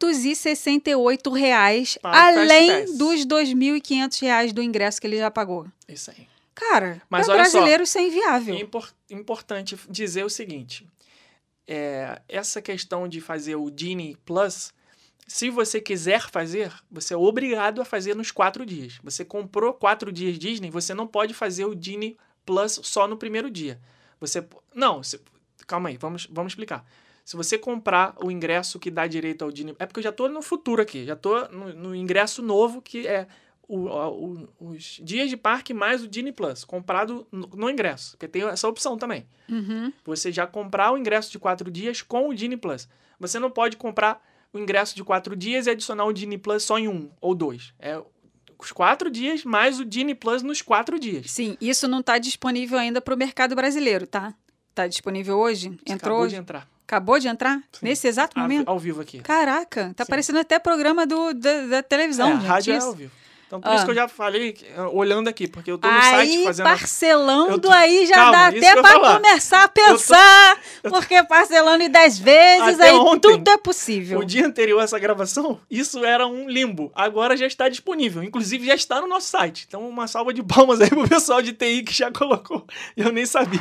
[0.02, 5.66] 768 reais, Para além dos 2.500 reais do ingresso que ele já pagou.
[5.88, 6.28] Isso aí.
[6.54, 8.56] Cara, Mas para olha só, brasileiro isso é inviável.
[8.56, 10.86] É impor- importante dizer o seguinte:
[11.74, 14.74] é, essa questão de fazer o Genie Plus,
[15.26, 19.00] se você quiser fazer, você é obrigado a fazer nos quatro dias.
[19.02, 23.50] Você comprou quatro dias Disney, você não pode fazer o Genie Plus só no primeiro
[23.50, 23.80] dia.
[24.20, 24.46] Você
[24.76, 25.22] não, você-
[25.66, 26.86] calma aí, vamos, vamos explicar.
[27.24, 30.28] Se você comprar o ingresso que dá direito ao Genie, é porque eu já tô
[30.28, 33.28] no futuro aqui, já tô no, no ingresso novo que é
[33.78, 38.28] o- o- os dias de parque mais o Genie Plus, comprado no, no ingresso, porque
[38.28, 39.26] tem essa opção também.
[39.50, 39.92] Uhum.
[40.06, 42.88] Você já comprar o ingresso de quatro dias com o Genie Plus.
[43.20, 44.22] Você não pode comprar
[44.54, 47.74] o ingresso de quatro dias e adicionar o Genie Plus só em um ou dois.
[47.80, 48.02] É
[48.60, 51.32] os quatro dias mais o Genie Plus nos quatro dias.
[51.32, 54.34] Sim, isso não está disponível ainda para o mercado brasileiro, tá?
[54.76, 55.68] Tá disponível hoje?
[55.86, 56.36] Entrou Acabou hoje?
[56.36, 56.68] de entrar.
[56.86, 57.58] Acabou de entrar?
[57.72, 57.80] Sim.
[57.86, 58.68] Nesse exato Ao- momento?
[58.68, 59.20] Ao vivo aqui.
[59.20, 60.10] Caraca, tá Sim.
[60.10, 62.46] parecendo até programa do, da, da televisão, é, gente.
[62.46, 62.88] rádio é isso.
[62.88, 63.12] ao vivo.
[63.52, 63.76] Então por Ah.
[63.76, 66.68] isso que eu já falei, eh, olhando aqui, porque eu tô no site Aí, fazendo...
[66.68, 71.22] a- parcelando Eu tô- aí já Calma, dá até eu para começar a pensar, porque
[71.24, 74.20] parcelando em 10 vezes, Até aí ontem, tudo é possível.
[74.20, 76.94] O dia anterior a essa gravação, isso era um limbo.
[76.96, 78.24] Agora já está disponível.
[78.24, 79.66] Inclusive, já está no nosso site.
[79.68, 82.66] Então, uma salva de palmas aí pro pessoal de TI que já colocou.
[82.96, 83.60] Eu nem sabia.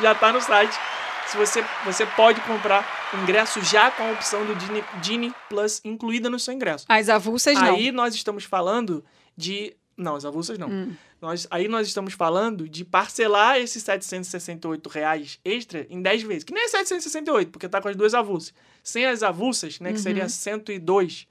[0.00, 0.78] Já está no site.
[1.26, 6.30] Se você, você pode comprar ingresso já com a opção do Genie, Genie Plus incluída
[6.30, 6.84] no seu ingresso.
[6.88, 7.74] As avulsas não.
[7.74, 9.04] Aí nós estamos falando
[9.36, 9.76] de.
[9.96, 10.68] Não, as avulsas não.
[10.68, 10.92] Hum.
[11.20, 16.44] Nós, aí nós estamos falando de parcelar esses 768 reais extra em 10 vezes.
[16.44, 18.52] Que nem é 768, porque tá com as duas avulsas.
[18.82, 20.28] Sem as avulsas, né, que seria Uhum.
[20.28, 21.26] 102,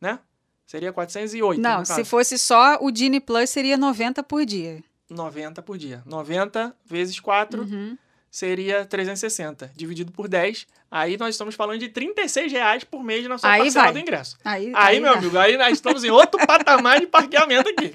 [0.00, 0.18] né?
[0.66, 4.84] Seria 408, Não, se fosse só o Genie Plus, seria 90 por dia.
[5.08, 6.02] 90 por dia.
[6.06, 7.96] 90 vezes 4 Uhum.
[8.30, 9.72] Seria 360.
[9.74, 13.62] Dividido por 10, aí nós estamos falando de 36 reais por mês na sua Aí
[13.62, 13.92] parcela vai.
[13.94, 14.38] do ingresso.
[14.44, 15.18] Aí, Aí, meu dá.
[15.18, 17.92] amigo, aí nós estamos em outro patamar de parqueamento aqui.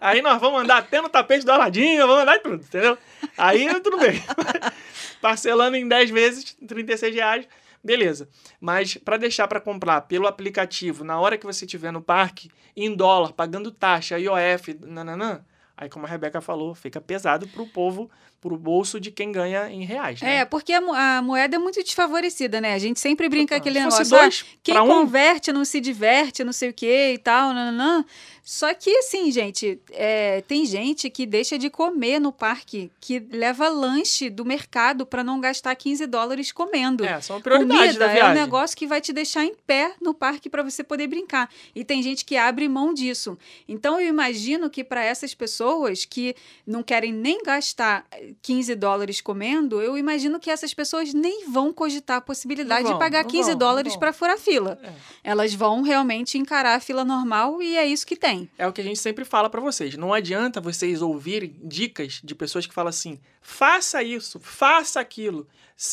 [0.00, 2.96] Aí nós vamos andar até no tapete do Aladinho, vamos andar em tudo, entendeu?
[3.36, 4.22] Aí tudo bem.
[5.20, 7.46] Parcelando em 10 vezes, 36 reais,
[7.82, 8.28] beleza.
[8.60, 12.94] Mas para deixar para comprar pelo aplicativo, na hora que você estiver no parque, em
[12.94, 15.42] dólar, pagando taxa, IOF, nananã,
[15.76, 18.08] Aí, como a Rebeca falou, fica pesado pro povo,
[18.44, 20.20] pro bolso de quem ganha em reais.
[20.20, 20.36] Né?
[20.40, 22.74] É, porque a, mo- a moeda é muito desfavorecida, né?
[22.74, 24.14] A gente sempre brinca aquele Se negócio.
[24.16, 27.54] ah, dois quem pra um, converte não se diverte, não sei o que e tal,
[27.54, 28.04] nananã.
[28.46, 33.66] Só que, assim, gente, é, tem gente que deixa de comer no parque, que leva
[33.70, 37.06] lanche do mercado para não gastar 15 dólares comendo.
[37.06, 40.12] é, são prioridades Comida da é um negócio que vai te deixar em pé no
[40.12, 41.48] parque para você poder brincar.
[41.74, 43.38] E tem gente que abre mão disso.
[43.66, 46.36] Então eu imagino que para essas pessoas que
[46.66, 48.04] não querem nem gastar
[48.42, 52.98] 15 dólares comendo, eu imagino que essas pessoas nem vão cogitar a possibilidade vão, de
[52.98, 54.78] pagar não 15 vão, dólares para furar fila.
[54.82, 54.92] É.
[55.22, 58.48] Elas vão realmente encarar a fila normal e é isso que tem.
[58.58, 59.96] É o que a gente sempre fala pra vocês.
[59.96, 65.46] Não adianta vocês ouvirem dicas de pessoas que falam assim: faça isso, faça aquilo,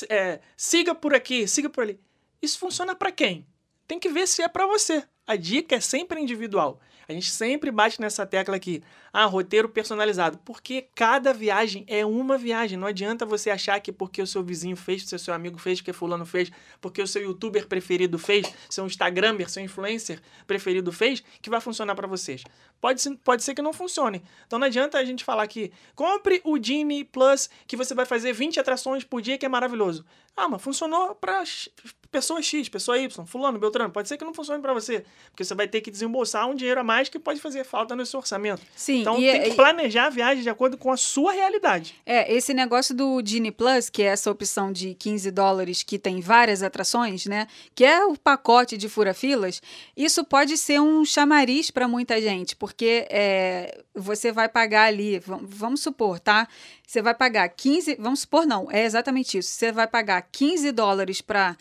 [0.09, 1.99] é, siga por aqui, siga por ali.
[2.41, 3.45] Isso funciona pra quem?
[3.87, 5.03] Tem que ver se é pra você.
[5.27, 6.79] A dica é sempre individual.
[7.07, 8.81] A gente sempre bate nessa tecla aqui.
[9.11, 10.37] Ah, roteiro personalizado.
[10.45, 12.77] Porque cada viagem é uma viagem.
[12.77, 15.79] Não adianta você achar que porque o seu vizinho fez, porque o seu amigo fez,
[15.79, 21.21] porque fulano fez, porque o seu youtuber preferido fez, seu instagramer, seu influencer preferido fez,
[21.41, 22.43] que vai funcionar pra vocês.
[22.79, 24.23] Pode ser, pode ser que não funcione.
[24.47, 28.33] Então não adianta a gente falar que compre o Genie Plus, que você vai fazer
[28.33, 30.05] 20 atrações por dia, que é maravilhoso.
[30.35, 31.69] Ah, mas funcionou pra X-
[32.11, 33.89] pessoa X, pessoa Y, fulano, Beltrano.
[33.91, 36.81] Pode ser que não funcione pra você, porque você vai ter que desembolsar um dinheiro
[36.81, 38.61] a mais que pode fazer falta no seu orçamento.
[38.75, 41.95] Sim, Então tem que e- planejar a viagem de acordo com a sua realidade.
[42.05, 46.19] É, esse negócio do Genie Plus, que é essa opção de 15 dólares que tem
[46.19, 47.47] várias atrações, né?
[47.73, 49.61] Que é o pacote de fura-filas,
[49.95, 55.39] isso pode ser um chamariz para muita gente, porque é, você vai pagar ali, vam-
[55.43, 56.45] vamos supor, tá?
[56.85, 59.49] Você vai pagar 15, vamos supor não, é exatamente isso.
[59.51, 61.55] Você vai pagar 15 dólares para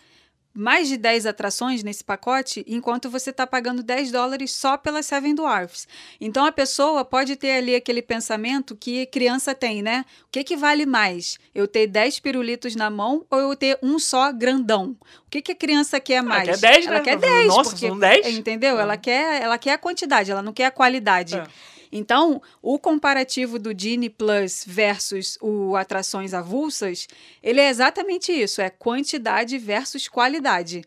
[0.53, 5.33] mais de 10 atrações nesse pacote, enquanto você está pagando 10 dólares só pela Seven
[5.33, 5.87] Dwarfs.
[6.19, 10.05] Então a pessoa pode ter ali aquele pensamento que criança tem, né?
[10.23, 11.39] O que, que vale mais?
[11.55, 14.95] Eu ter 10 pirulitos na mão ou eu ter um só grandão?
[15.25, 16.47] O que, que a criança quer mais?
[16.47, 17.03] Ela quer 10, ela né?
[17.03, 18.37] quer 10, Nossa, porque, são 10?
[18.37, 18.77] entendeu?
[18.77, 18.81] É.
[18.81, 21.37] Ela quer, ela quer a quantidade, ela não quer a qualidade.
[21.37, 21.47] É.
[21.91, 27.07] Então, o comparativo do Genie Plus versus o Atrações Avulsas,
[27.43, 30.83] ele é exatamente isso, é quantidade versus qualidade.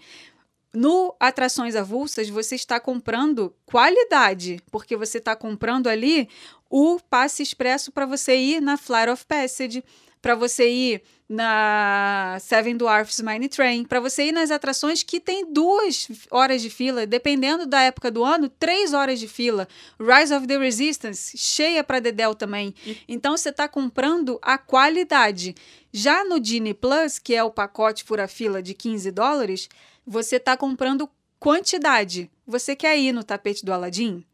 [0.72, 6.28] No Atrações Avulsas, você está comprando qualidade, porque você está comprando ali
[6.68, 9.84] o passe expresso para você ir na Flight of Passage,
[10.25, 15.53] para você ir na Seven Dwarfs Mine Train, para você ir nas atrações que tem
[15.53, 19.68] duas horas de fila, dependendo da época do ano, três horas de fila.
[20.01, 22.75] Rise of the Resistance, cheia para Dedel também.
[23.07, 25.55] Então você está comprando a qualidade.
[25.93, 29.68] Já no Genie Plus, que é o pacote fura-fila de 15 dólares,
[30.07, 31.07] você está comprando
[31.39, 32.31] quantidade.
[32.47, 34.25] Você quer ir no tapete do Aladdin?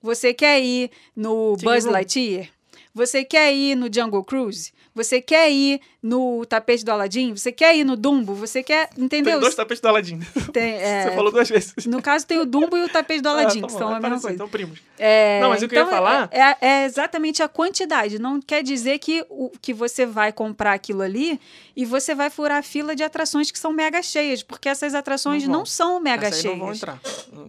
[0.00, 1.86] Você quer ir no Buzz.
[1.86, 2.48] Lightyear?
[2.94, 4.72] Você quer ir no Jungle Cruise?
[4.94, 7.34] Você quer ir no tapete do Aladdin?
[7.36, 8.34] Você quer ir no Dumbo?
[8.34, 8.88] Você quer.
[8.88, 9.38] Tem Entendeu?
[9.40, 10.18] dois tapetes do Aladdin.
[10.52, 11.74] Tem, é, Você falou duas vezes.
[11.86, 14.00] No caso, tem o Dumbo e o tapete do Aladdin, Ah, tá que são a
[14.00, 14.32] mesma coisa.
[14.34, 14.80] Então, primos.
[14.98, 18.18] É, Não, mas o que eu ia então, falar- É, é- é exatamente a quantidade.
[18.18, 21.40] Não quer dizer que, o, que você vai comprar aquilo ali
[21.76, 25.44] e você vai furar a fila de atrações que são mega cheias, porque essas atrações
[25.46, 26.58] Não não, são mega Essas aí cheias.
[26.58, 27.00] não vão entrar.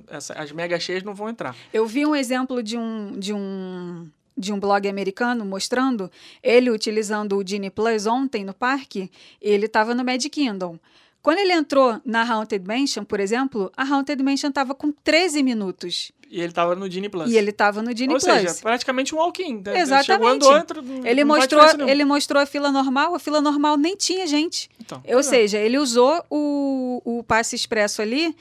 [0.09, 1.55] Essa- as mega cheias não vão entrar.
[1.73, 6.09] Eu vi um exemplo de um, de um, de um blog americano mostrando
[6.41, 9.11] ele utilizando o Genie Plus ontem no parque.
[9.41, 10.77] Ele estava no Magic Kingdom.
[11.21, 16.11] Quando ele entrou na Haunted Mansion, por exemplo, a Haunted Mansion estava com 13 minutos.
[16.31, 17.29] E ele tava no Genie Plus.
[17.29, 18.23] E ele estava no Genie Ou Plus.
[18.23, 19.61] seja, praticamente um walk-in.
[19.63, 19.79] né?
[19.81, 20.45] Exatamente.
[20.45, 24.69] Chegou, andou, Ele mostrou, ele mostrou a fila normal, a fila normal nem tinha gente.
[24.79, 25.23] Então, Ou vendo?
[25.23, 28.35] seja, ele usou o, o passe expresso ali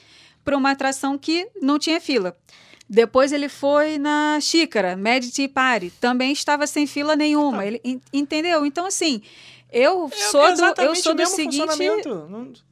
[0.45, 2.35] para uma atração que não tinha fila.
[2.93, 7.63] Depois ele foi na Xícara, Mad Tea Party, também estava sem fila nenhuma.
[7.63, 7.67] Ah.
[7.67, 8.67] Ele, en- entendeu?
[8.67, 9.23] Então, assim,
[9.73, 11.57] eu É sou do, eu sou do seguinte.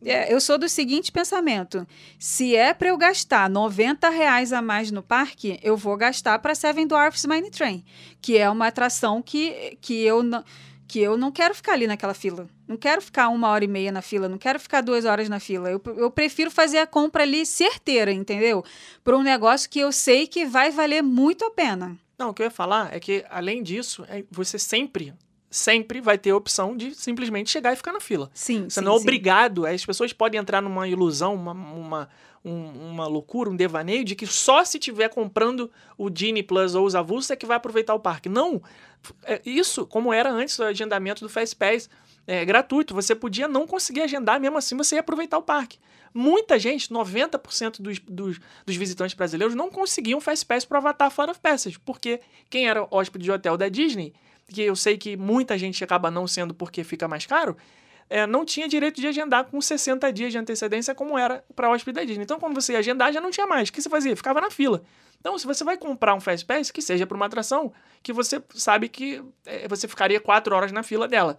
[0.05, 1.87] É, eu sou do seguinte pensamento:
[2.19, 6.53] se é para eu gastar 90 reais a mais no parque, eu vou gastar para
[6.57, 7.85] Seven Dwarfs Mine Train,
[8.21, 10.43] que é uma atração que, que, eu não,
[10.89, 12.49] que eu não quero ficar ali naquela fila.
[12.67, 15.39] Não quero ficar uma hora e meia na fila, não quero ficar duas horas na
[15.39, 15.71] fila.
[15.71, 18.65] Eu, eu prefiro fazer a compra ali certeira, entendeu?
[19.05, 21.95] Para um negócio que eu sei que vai valer muito a pena.
[22.19, 25.13] Não, o que eu ia falar é que, além disso, é- você sempre,
[25.51, 28.31] sempre vai ter a opção de simplesmente chegar e ficar na fila.
[28.33, 28.65] Sim.
[28.69, 29.03] Você sim, não é sim.
[29.03, 29.67] obrigado.
[29.67, 32.09] As pessoas podem entrar numa ilusão, uma, uma,
[32.45, 36.87] um- uma loucura, um devaneio de que só se tiver comprando o Genie Plus ou
[36.87, 38.29] os avulsos é que vai aproveitar o parque.
[38.29, 38.63] Não.
[39.25, 41.89] É isso, como era antes do agendamento do Fast Pass.
[42.27, 45.79] é, gratuito, você podia não conseguir agendar, mesmo assim você ia aproveitar o parque.
[46.13, 51.31] Muita gente, 90% dos, dos, dos visitantes brasileiros, não conseguiam Fast Pass para Avatar Flight
[51.31, 52.21] of Passage, porque
[52.51, 54.13] quem era hóspede de hotel da Disney,
[54.47, 57.57] que eu sei que muita gente acaba não sendo porque fica mais caro,
[58.11, 61.95] é, não tinha direito de agendar com 60 dias de antecedência, como era para hóspede
[61.95, 62.25] da Disney.
[62.25, 63.69] Então, quando você ia agendar, já não tinha mais.
[63.69, 64.17] O que você fazia?
[64.17, 64.83] Ficava na fila.
[65.21, 68.43] Então, se você vai comprar um Fast Pass, que seja para uma atração que você
[68.55, 71.39] sabe que é, você ficaria quatro horas na fila dela.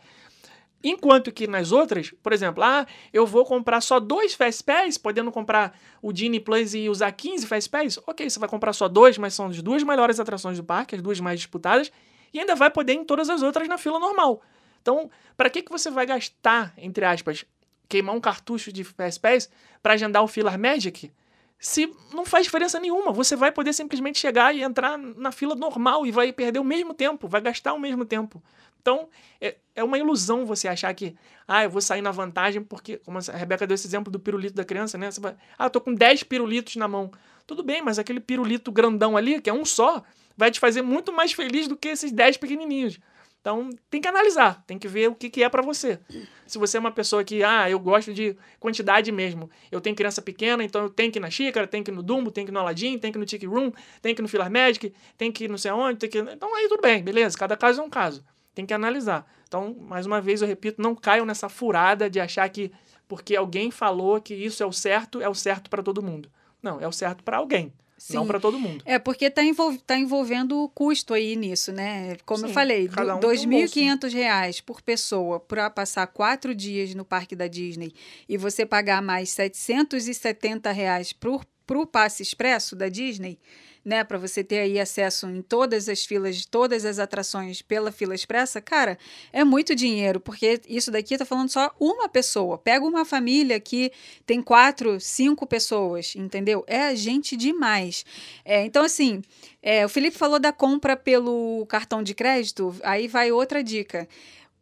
[0.84, 5.30] Enquanto que nas outras, por exemplo, ah, eu vou comprar só dois Fast Pass, podendo
[5.32, 9.18] comprar o Genie Plus e usar 15 Fast Pass, ok, você vai comprar só dois,
[9.18, 11.92] mas são as duas melhores atrações do parque, as duas mais disputadas,
[12.34, 14.42] e ainda vai poder em todas as outras na fila normal.
[14.82, 17.46] Então, para que, que você vai gastar, entre aspas,
[17.88, 19.50] queimar um cartucho de Pass
[19.82, 21.12] para agendar o Filler Magic?
[21.60, 26.06] Se não faz diferença nenhuma, você vai poder simplesmente chegar e entrar na fila normal
[26.06, 28.42] e vai perder o mesmo tempo, vai gastar o mesmo tempo.
[28.82, 29.10] Então,
[29.42, 31.16] é, é uma ilusão você achar que,
[31.46, 34.56] ah, eu vou sair na vantagem porque, como a Rebeca deu esse exemplo do pirulito
[34.56, 35.12] da criança, né?
[35.12, 37.12] Você vai, ah, eu tô com 10 pirulitos na mão.
[37.46, 40.02] Tudo bem, mas aquele pirulito grandão ali, que é um só,
[40.38, 43.00] vai te fazer muito mais feliz do que esses 10 pequenininhos.
[43.42, 45.98] Então, tem que analisar, tem que ver o que, que é para você.
[46.46, 49.50] Se você é uma pessoa que, ah, eu gosto de quantidade mesmo.
[49.72, 52.04] Eu tenho criança pequena, então eu tenho que ir na xícara, tenho que ir no
[52.04, 53.72] Dumbo, tenho que ir no Aladdin, tenho que ir no Tiki Room,
[54.02, 56.20] tenho que ir no Filar Magic, tenho que ir não sei aonde, tem que...
[56.20, 57.38] Então, aí tudo bem, beleza.
[57.38, 58.26] Cada caso é um caso.
[58.54, 59.26] Tem que analisar.
[59.48, 62.72] Então, mais uma vez, eu repito, não caiam nessa furada de achar que
[63.08, 66.30] porque alguém falou que isso é o certo, é o certo para todo mundo.
[66.62, 67.74] Não, é o certo para alguém.
[68.00, 68.16] Sim.
[68.16, 68.82] Não para todo mundo.
[68.86, 72.16] É, porque está envol tá envolvendo o custo aí nisso, né?
[72.26, 76.08] Como Sim, eu falei, R$ cada um tem um 2.500 reais por pessoa para passar
[76.08, 77.94] quatro dias no parque da Disney
[78.28, 83.38] e você pagar mais 770 reais para o passe expresso da Disney,
[83.84, 87.92] né, para você ter aí acesso em todas as filas, de todas as atrações pela
[87.92, 88.98] fila expressa, cara,
[89.32, 92.58] é muito dinheiro, porque isso daqui tá falando só uma pessoa.
[92.58, 93.92] Pega uma família que
[94.26, 96.64] tem quatro, cinco pessoas, entendeu?
[96.68, 98.06] É gente demais.
[98.44, 99.22] É, então, assim,
[99.62, 104.08] é, o Felipe falou da compra pelo cartão de crédito, aí vai outra dica.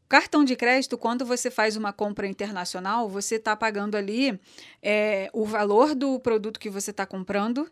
[0.10, 4.40] Cartão de crédito, quando você faz uma compra internacional, você está pagando ali
[4.82, 7.70] é, o valor do produto que você está comprando.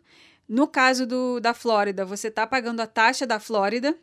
[0.48, 3.96] No caso do, da Flórida, você está pagando a taxa da Flórida.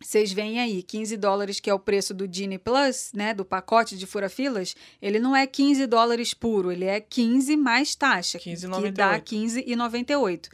[0.00, 3.96] Vocês veem aí, 15 dólares, que é o preço do Genie Plus, né, do pacote
[3.96, 8.82] de fura-filas, ele não é 15 dólares puro, ele é 15 mais taxa, 15,98.
[8.82, 10.48] que dá 15,98.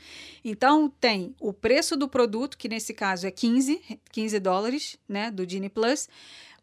[0.44, 3.80] Então, tem o preço do produto, que nesse caso é 15,
[4.12, 6.06] 15 dólares, né, do Genie Plus,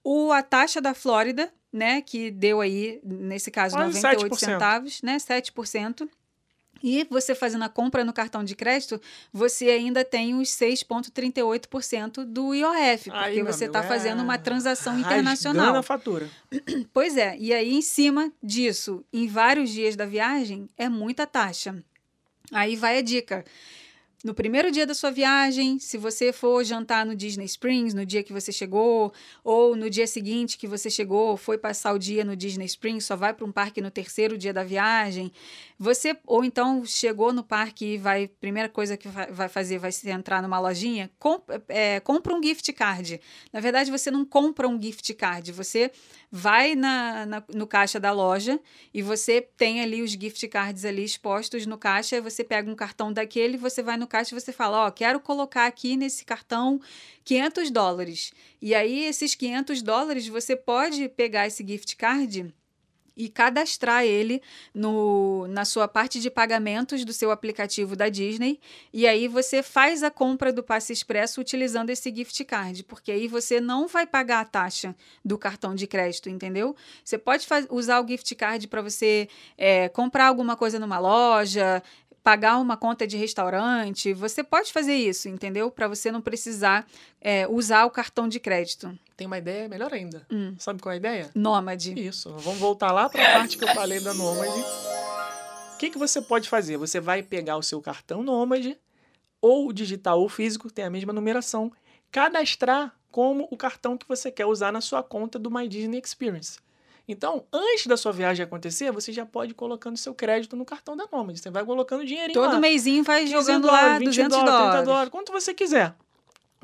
[0.04, 4.40] o, a taxa da Flórida, né, que deu aí, nesse caso, Quase 98 7%.
[4.40, 6.08] centavos, né, 7%.
[6.84, 9.02] E você fazendo a compra no cartão de crédito,
[9.32, 14.38] você ainda tem os 6,38% do IOF, porque Aí, meu você está fazendo uma é
[14.38, 15.76] transação internacional.
[15.76, 16.30] a fatura.
[16.94, 21.76] Pois é, e aí em cima disso, em vários dias da viagem, é muita taxa.
[22.52, 23.44] Aí vai a dica.
[24.24, 28.24] No primeiro dia da sua viagem, se você for jantar no Disney Springs, no dia
[28.24, 29.14] que você chegou,
[29.44, 33.16] ou no dia seguinte que você chegou, foi passar o dia no Disney Springs, só
[33.16, 35.32] vai para um parque no terceiro dia da viagem,
[35.78, 40.10] você ou então chegou no parque e vai, primeira coisa que vai fazer vai ser
[40.10, 41.40] entrar numa lojinha, com,
[41.70, 43.22] é, compra um gift card.
[43.54, 45.92] Na verdade, você não compra um gift card, você
[46.32, 48.60] vai na, na- no caixa da loja
[48.92, 52.76] e você tem ali os gift cards ali expostos no caixa, e você pega um
[52.76, 56.80] cartão daquele, você vai no caixa e você fala, ó, quero colocar aqui nesse cartão
[57.24, 58.32] 500 dólares.
[58.62, 62.54] E aí, esses 500 dólares, você pode pegar esse gift card
[63.18, 64.42] e cadastrar ele
[64.74, 68.60] no, na sua parte de pagamentos do seu aplicativo da Disney.
[68.94, 73.28] E aí você faz a compra do passe expresso utilizando esse gift card, porque aí
[73.28, 74.96] você não vai pagar a taxa
[75.26, 76.76] do cartão de crédito, entendeu?
[77.04, 79.28] Você pode usar o gift card para você
[79.58, 81.82] é, comprar alguma coisa numa loja.
[82.28, 85.72] Pagar uma conta de restaurante, você pode fazer isso, entendeu?
[85.72, 86.86] Para você não precisar
[87.22, 89.00] é, usar o cartão de crédito.
[89.16, 90.28] Tem uma ideia melhor ainda.
[90.30, 90.54] Hum.
[90.60, 91.32] Sabe qual é a ideia?
[91.34, 91.98] Nômade.
[91.98, 92.30] Isso.
[92.40, 94.62] Vamos voltar lá para a parte que eu falei da Nômade.
[95.74, 96.76] O que, que você pode fazer?
[96.76, 98.78] Você vai pegar o seu cartão Nômade,
[99.40, 101.72] ou digital ou físico, tem a mesma numeração,
[102.12, 106.60] cadastrar como o cartão que você quer usar na sua conta do My Disney Experience.
[107.08, 110.98] Então, antes da sua viagem acontecer, você já pode ir colocando seu crédito no cartão
[110.98, 111.40] da Nômade.
[111.40, 112.60] Você vai colocando dinheirinho Todo lá.
[112.60, 114.88] mêsinho vai 15 jogando dólares, lá 20 200 dólares, 30 dólares.
[114.88, 115.96] dólares, quanto você quiser.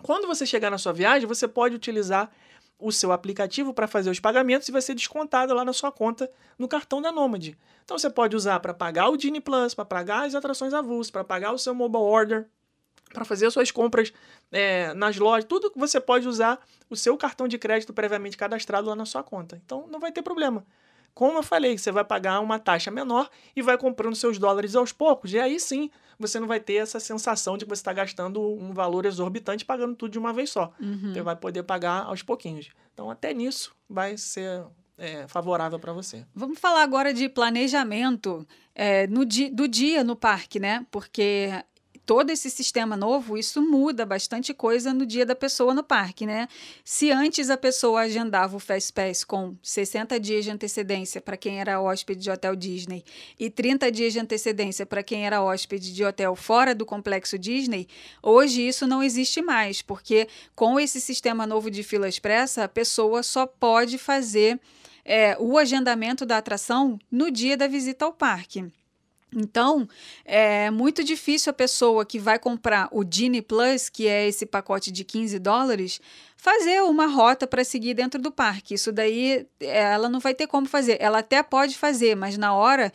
[0.02, 2.30] Quando você chegar na sua viagem, você pode utilizar
[2.78, 6.30] o seu aplicativo para fazer os pagamentos e vai ser descontado lá na sua conta
[6.60, 7.58] no cartão da Nômade.
[7.86, 11.24] Então você pode usar para pagar o Genie Plus, para pagar as atrações avulsas, para
[11.24, 12.48] pagar o seu mobile order,
[13.14, 14.12] para fazer as suas compras
[14.52, 16.60] é, nas lojas, tudo que você pode usar
[16.90, 19.62] o seu cartão de crédito previamente cadastrado lá na sua conta.
[19.64, 20.66] Então não vai ter problema.
[21.14, 24.92] Como eu falei, você vai pagar uma taxa menor e vai comprando seus dólares aos
[24.92, 25.32] poucos.
[25.32, 28.74] E aí sim você não vai ter essa sensação de que você está gastando um
[28.74, 30.72] valor exorbitante pagando tudo de uma vez só.
[30.80, 31.14] Uhum.
[31.14, 32.70] Você vai poder pagar aos pouquinhos.
[32.94, 34.64] Então, até nisso vai ser
[34.98, 36.26] é, favorável para você.
[36.34, 40.86] Vamos falar agora de planejamento é, no di do dia no parque, né?
[40.92, 41.50] Porque
[42.06, 46.48] todo esse sistema novo, isso muda bastante coisa no dia da pessoa no parque, né?
[46.84, 51.60] Se antes a pessoa agendava o Fast Pass com 60 dias de antecedência para quem
[51.60, 53.04] era hóspede de hotel Disney
[53.40, 57.88] e 30 dias de antecedência para quem era hóspede de hotel fora do complexo Disney,
[58.22, 63.24] hoje isso não existe mais, porque com esse sistema novo de fila expressa, a pessoa
[63.24, 64.60] só pode fazer
[65.06, 68.72] é, o agendamento da atração no dia da visita ao parque.
[69.36, 69.88] Então,
[70.26, 74.92] é muito difícil a pessoa que vai comprar o Genie Plus, que é esse pacote
[74.92, 76.00] de 15 dólares,
[76.38, 78.74] fazer uma rota para seguir dentro do parque.
[78.74, 80.98] Isso daí ela não vai ter como fazer.
[81.00, 82.92] Ela até pode fazer, mas na hora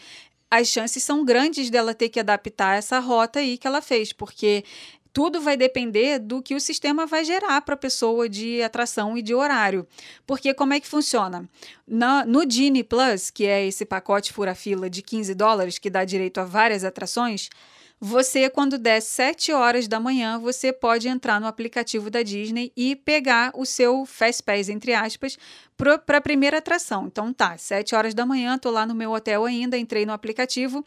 [0.51, 4.65] as chances são grandes dela ter que adaptar essa rota aí que ela fez, porque
[5.19, 9.21] tudo vai depender do que o sistema vai gerar para a pessoa de atração e
[9.21, 9.85] de horário.
[10.25, 11.45] Porque como é que funciona?
[11.85, 16.39] Na, no Genie Plus, que é esse pacote fura-fila de 15 dólares que dá direito
[16.39, 17.51] a várias atrações,
[18.01, 22.95] você, quando der 7 horas da manhã, você pode entrar no aplicativo da Disney e
[22.95, 25.37] pegar o seu Fast Pass, entre aspas,
[26.07, 27.07] para a primeira atração.
[27.07, 30.85] Então tá, 7 horas da manhã, tô lá no meu hotel ainda, entrei no aplicativo,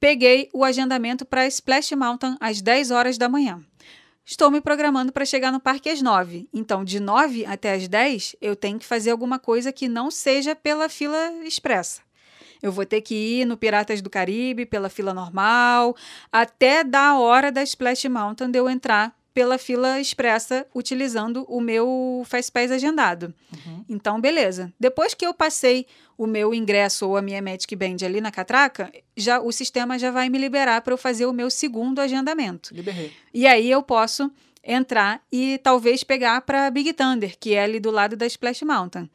[0.00, 3.62] peguei o agendamento para Splash Mountain às 10 horas da manhã.
[4.24, 6.48] Estou me programando para chegar no parque às 9.
[6.50, 10.56] Então, de 9 até às 10, eu tenho que fazer alguma coisa que não seja
[10.56, 12.00] pela fila expressa.
[12.64, 15.94] Eu vou ter que ir no Piratas do Caribe pela fila normal,
[16.32, 22.22] até da hora da Splash Mountain de eu entrar pela fila expressa utilizando o meu
[22.24, 23.34] Fastpass agendado.
[23.52, 23.84] Uhum.
[23.86, 24.72] Então, beleza.
[24.80, 25.86] Depois que eu passei
[26.16, 30.10] o meu ingresso ou a minha Magic Band ali na catraca, já o sistema já
[30.10, 32.74] vai me liberar para eu fazer o meu segundo agendamento.
[32.74, 33.12] Liberei.
[33.34, 34.32] E aí eu posso
[34.66, 39.10] entrar e talvez pegar para Big Thunder, que é ali do lado da Splash Mountain.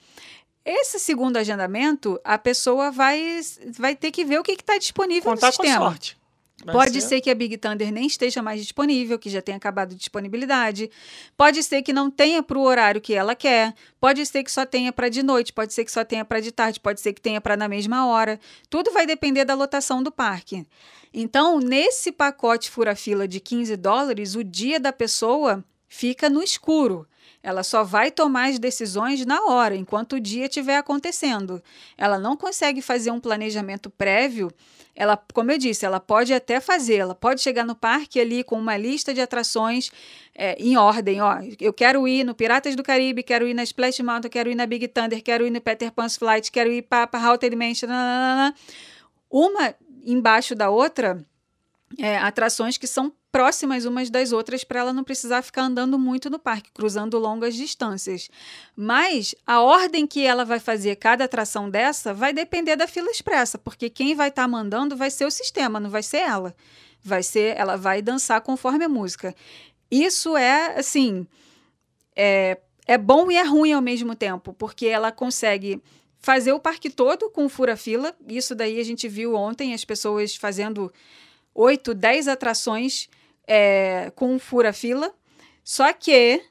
[0.66, 3.39] Esse segundo agendamento, a pessoa vai,
[3.78, 5.86] vai ter que ver o que está disponível Contar no com sistema.
[5.86, 6.20] sorte.
[6.64, 9.93] Vai Pode ser que a Big Thunder nem esteja mais disponível, que já tenha acabado
[9.93, 10.91] a disponibilidade.
[11.38, 13.74] Pode ser que não tenha para o horário que ela quer.
[13.99, 15.53] Pode ser que só tenha para de noite.
[15.53, 16.80] Pode ser que só tenha para de tarde.
[16.80, 18.39] Pode ser que tenha para na mesma hora.
[18.70, 20.68] Tudo vai depender da lotação do parque.
[21.14, 27.07] Então, nesse pacote fura-fila de 15 dólares, o dia da pessoa fica no escuro.
[27.42, 31.62] Ela só vai tomar as decisões na hora, enquanto o dia estiver acontecendo.
[31.98, 34.52] Ela não consegue fazer um planejamento prévio.
[34.96, 38.60] Ela, como eu disse, ela pode até fazer, ela pode chegar no parque ali com
[38.60, 39.90] uma lista de atrações
[40.36, 41.22] é, em ordem.
[41.22, 44.56] Ó, eu quero ir no Piratas do Caribe, quero ir na Splash Mountain, quero ir
[44.56, 47.88] na Big Thunder, quero ir no Peter Pan's Flight, quero ir para Haunted Mansion.
[47.88, 48.54] nananana.
[49.30, 49.74] Uma
[50.04, 51.24] embaixo da outra,
[51.98, 56.30] é, atrações que são próximas umas das outras para ela não precisar ficar andando muito
[56.30, 58.30] no parque, cruzando longas distâncias.
[58.76, 63.58] Mas a ordem que ela vai fazer cada atração dessa vai depender da fila expressa,
[63.58, 66.56] porque quem vai estar mandando vai ser o sistema, não vai ser ela.
[67.02, 69.34] Vai ser, ela vai dançar conforme a música.
[69.90, 71.26] Isso é assim,
[72.16, 75.82] é, é bom e é ruim ao mesmo tempo, porque ela consegue
[76.20, 78.14] fazer o parque todo com fura-fila.
[78.28, 80.92] Isso daí a gente viu ontem as pessoas fazendo
[81.54, 83.10] 8, 10 atrações
[83.47, 85.14] é, com fura-fila.
[85.64, 86.41] Só que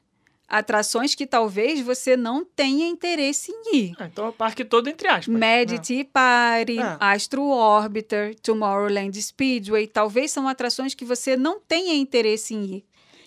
[0.49, 3.94] atrações que talvez você não tenha interesse em ir.
[3.99, 5.28] Ah, então é o parque todo entre aspas.
[5.28, 5.38] Né?
[5.78, 6.96] Tea Party, É.
[6.99, 12.84] Astro Orbiter, Tomorrowland Speedway, talvez são atrações que você não tenha interesse em ir.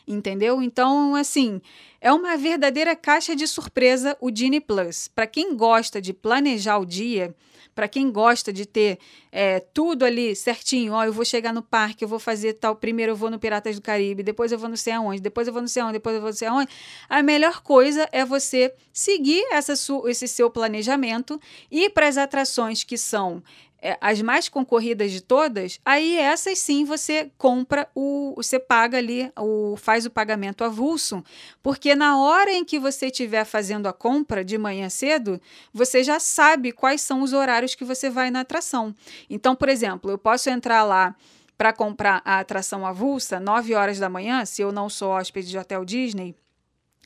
[0.08, 0.62] Entendeu?
[0.62, 1.62] Então, assim,
[2.02, 5.08] é uma verdadeira caixa de surpresa o Genie Plus.
[5.08, 7.36] Para quem gosta de planejar o dia,
[7.82, 9.00] para quem gosta de ter
[9.32, 13.14] é, tudo ali certinho, ó, eu vou chegar no parque, eu vou fazer tal, primeiro
[13.14, 15.64] eu vou no Piratas do Caribe, depois eu vou não sei aonde, depois eu vou
[15.64, 16.70] não sei aonde, depois eu vou não sei aonde.
[17.10, 19.74] A melhor coisa é você seguir essa
[20.08, 23.42] esse seu planejamento e para as atrações que são
[23.82, 29.32] é, as mais concorridas de todas, aí essas sim você compra o, você paga ali,
[29.38, 31.24] o, faz o pagamento avulso,
[31.64, 35.42] porque na hora em que você estiver fazendo a compra de manhã cedo,
[35.74, 38.96] você já sabe quais são os horários que você vai na atração.
[39.30, 41.16] Então, por exemplo, eu posso entrar lá
[41.58, 45.58] para comprar a atração avulsa 9 horas da manhã, se eu não sou hóspede de
[45.58, 46.36] hotel Disney,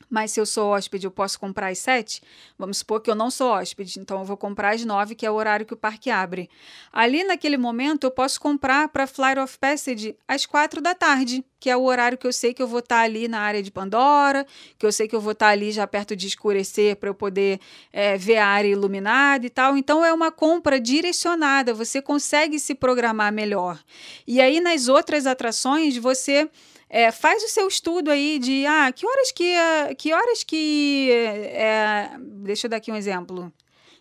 [0.08, 2.22] Mas se eu sou hóspede, eu posso comprar às sete?
[2.58, 5.30] Vamos supor que eu não sou hóspede, então eu vou comprar às nove, que é
[5.30, 6.48] o horário que o parque abre.
[6.92, 11.68] Ali, naquele momento, eu posso comprar para Flight of Passage às quatro da tarde, que
[11.68, 14.46] é o horário que eu sei que eu vou estar ali na área de Pandora,
[14.78, 17.58] que eu sei que eu vou estar ali já perto de escurecer para eu poder
[17.92, 19.76] é, ver a área iluminada e tal.
[19.76, 23.82] Então, é uma compra direcionada, você consegue se programar melhor.
[24.26, 26.48] E aí, nas outras atrações, você
[26.88, 29.54] é, faz o seu estudo aí de ah, que horas que.
[29.98, 31.10] Que horas que.
[31.10, 33.52] É, deixa eu dar aqui um exemplo.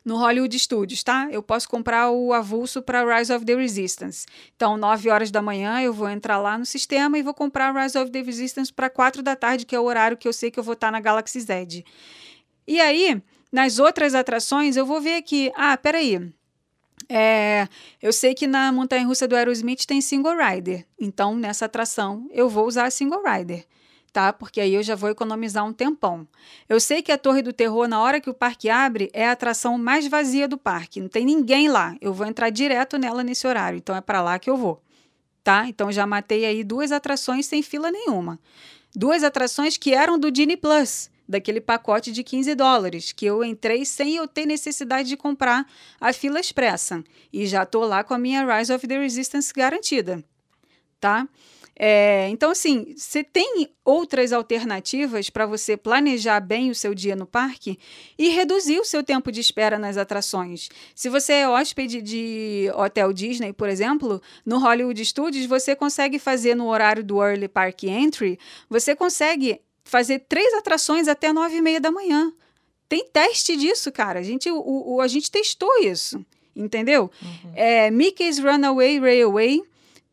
[0.03, 1.27] No Hollywood Studios, tá?
[1.31, 4.27] Eu posso comprar o avulso para Rise of the Resistance.
[4.55, 7.97] Então, 9 horas da manhã, eu vou entrar lá no sistema e vou comprar Rise
[7.97, 10.59] of the Resistance para 4 da tarde, que é o horário que eu sei que
[10.59, 11.83] eu vou estar na Galaxy Z.
[12.67, 13.19] E aí,
[13.51, 15.51] nas outras atrações, eu vou ver aqui.
[15.55, 16.31] Ah, peraí.
[17.07, 17.67] É,
[18.01, 22.49] eu sei que na montanha russa do Aerosmith tem single rider, então nessa atração eu
[22.49, 23.65] vou usar a single rider,
[24.11, 24.33] tá?
[24.33, 26.27] Porque aí eu já vou economizar um tempão.
[26.67, 29.33] Eu sei que a Torre do Terror, na hora que o parque abre, é a
[29.33, 31.95] atração mais vazia do parque, não tem ninguém lá.
[32.01, 34.81] Eu vou entrar direto nela nesse horário, então é para lá que eu vou,
[35.43, 35.67] tá?
[35.67, 38.39] Então já matei aí duas atrações sem fila nenhuma.
[38.95, 43.85] Duas atrações que eram do Disney Plus daquele pacote de 15 dólares, que eu entrei
[43.85, 45.65] sem eu ter necessidade de comprar
[45.99, 47.03] a fila expressa.
[47.31, 50.23] E já estou lá com a minha Rise of the Resistance garantida,
[50.99, 51.27] tá?
[51.77, 57.25] É, então, assim, você tem outras alternativas para você planejar bem o seu dia no
[57.25, 57.77] parque
[58.17, 60.69] e reduzir o seu tempo de espera nas atrações.
[60.95, 66.55] Se você é hóspede de Hotel Disney, por exemplo, no Hollywood Studios, você consegue fazer
[66.55, 71.79] no horário do Early Park Entry, você consegue fazer três atrações até nove e meia
[71.79, 72.33] da manhã.
[72.89, 74.19] Tem teste disso, cara.
[74.19, 76.25] A gente, o, o a gente testou isso,
[76.55, 77.09] entendeu?
[77.21, 77.51] Uhum.
[77.55, 79.63] É, Mickey's Runaway Railway,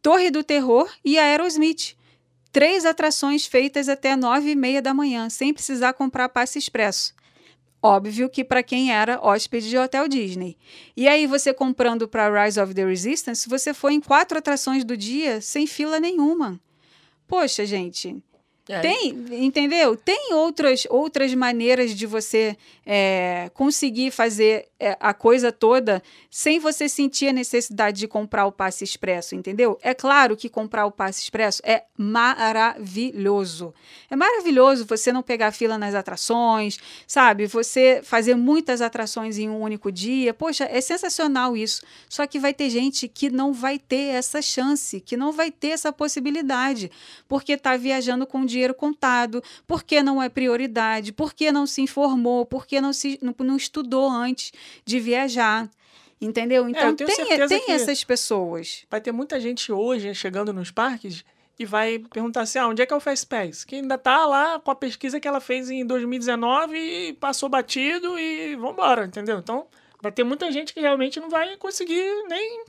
[0.00, 1.96] Torre do Terror e Aerosmith.
[2.52, 7.14] Três atrações feitas até nove e meia da manhã, sem precisar comprar passe expresso.
[7.82, 10.56] Óbvio que para quem era hóspede de Hotel Disney.
[10.96, 14.96] E aí, você comprando para Rise of the Resistance, você foi em quatro atrações do
[14.96, 16.60] dia sem fila nenhuma.
[17.26, 18.22] Poxa, gente,
[18.68, 18.78] é.
[18.78, 19.96] Tem, entendeu?
[19.96, 22.56] Tem outras, outras maneiras de você
[22.86, 26.00] é, conseguir fazer é, a coisa toda
[26.30, 29.78] sem você sentir a necessidade de comprar o passe expresso, entendeu?
[29.82, 33.74] É claro que comprar o passe expresso é maravilhoso.
[34.08, 37.46] É maravilhoso você não pegar fila nas atrações, sabe?
[37.46, 40.32] Você fazer muitas atrações em um único dia.
[40.32, 41.82] Poxa, é sensacional isso.
[42.08, 45.68] Só que vai ter gente que não vai ter essa chance, que não vai ter
[45.68, 46.92] essa possibilidade,
[47.28, 52.80] porque está viajando com dinheiro contado, porque não é prioridade, porque não se informou, porque
[52.80, 54.52] não, se, não, não estudou antes
[54.84, 55.68] de viajar.
[56.20, 56.64] Entendeu?
[56.66, 58.84] É, então é, tem, tem essas pessoas.
[58.88, 61.24] Vai ter muita gente hoje chegando nos parques
[61.58, 63.64] e vai perguntar assim: ah, onde é que é o Fastpass?
[63.64, 68.18] Que ainda tá lá com a pesquisa que ela fez em 2019 e passou batido
[68.18, 69.38] e vambora, entendeu?
[69.38, 69.66] Então
[70.00, 72.64] vai ter muita gente que realmente não vai conseguir nem,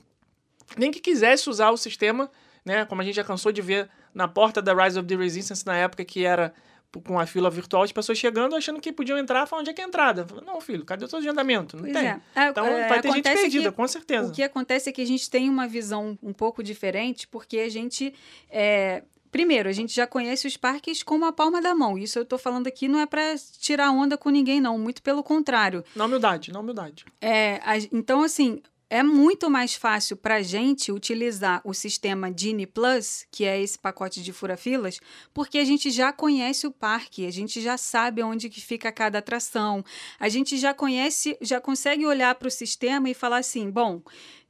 [0.76, 2.30] nem que quisesse usar o sistema,
[2.64, 2.84] né?
[2.84, 5.76] Como a gente já cansou de ver na porta da Rise of the Resistance na
[5.76, 6.54] época que era
[7.00, 9.80] com a fila virtual, as pessoas chegando achando que podiam entrar, falando onde é que
[9.80, 10.26] é a entrada.
[10.44, 11.76] Não, filho, cadê o seu agendamento?
[11.76, 12.06] Não pois tem.
[12.06, 12.20] É.
[12.34, 14.28] é então é, vai ter gente perdida, que, com certeza.
[14.28, 17.68] O que acontece é que a gente tem uma visão um pouco diferente, porque a
[17.68, 18.14] gente.
[18.48, 21.98] É, primeiro, a gente já conhece os parques como a palma da mão.
[21.98, 24.78] Isso eu estou falando aqui não é para tirar onda com ninguém, não.
[24.78, 25.84] Muito pelo contrário.
[25.96, 27.04] Na humildade, na humildade.
[27.20, 28.62] É, a, então, assim,
[28.94, 33.76] é muito mais fácil para a gente utilizar o sistema Genie Plus, que é esse
[33.76, 35.00] pacote de fura-filas,
[35.32, 39.18] porque a gente já conhece o parque, a gente já sabe onde que fica cada
[39.18, 39.84] atração,
[40.16, 44.00] a gente já conhece, já consegue olhar para o sistema e falar assim, bom,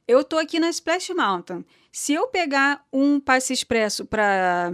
[0.07, 1.65] eu estou aqui na Splash Mountain.
[1.91, 4.71] Se eu pegar um passe expresso para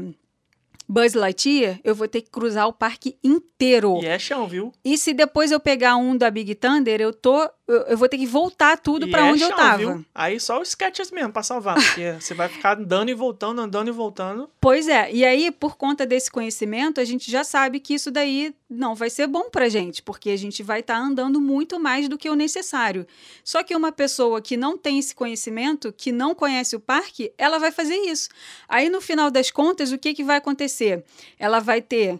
[0.92, 4.02] Buzz Lightyear, eu vou ter que cruzar o parque inteiro.
[4.04, 4.74] E é chão, viu?
[4.84, 8.18] E se depois eu pegar um da Big Thunder, eu tô eu, eu vou ter
[8.18, 9.78] que voltar tudo para é onde chão, eu tava.
[9.78, 10.06] Viu?
[10.14, 13.88] Aí só os sketches mesmo para salvar, porque você vai ficar andando e voltando, andando
[13.88, 14.50] e voltando.
[14.60, 15.12] Pois é.
[15.12, 19.10] E aí, por conta desse conhecimento, a gente já sabe que isso daí não vai
[19.10, 22.30] ser bom pra gente, porque a gente vai estar tá andando muito mais do que
[22.30, 23.06] o necessário.
[23.44, 27.58] Só que uma pessoa que não tem esse conhecimento, que não conhece o parque, ela
[27.58, 28.30] vai fazer isso.
[28.68, 31.04] Aí no final das contas, o que que vai acontecer?
[31.38, 32.20] Ela vai ter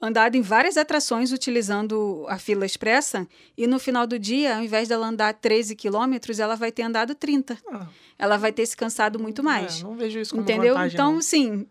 [0.00, 3.26] andado em várias atrações utilizando a fila expressa
[3.56, 7.14] e no final do dia, ao invés dela andar 13 quilômetros, ela vai ter andado
[7.14, 7.58] 30.
[7.70, 7.86] Ah.
[8.18, 9.80] Ela vai ter se cansado muito mais.
[9.80, 10.74] É, não vejo isso como Entendeu?
[10.74, 11.22] Vantagem, então, não.
[11.22, 11.66] sim.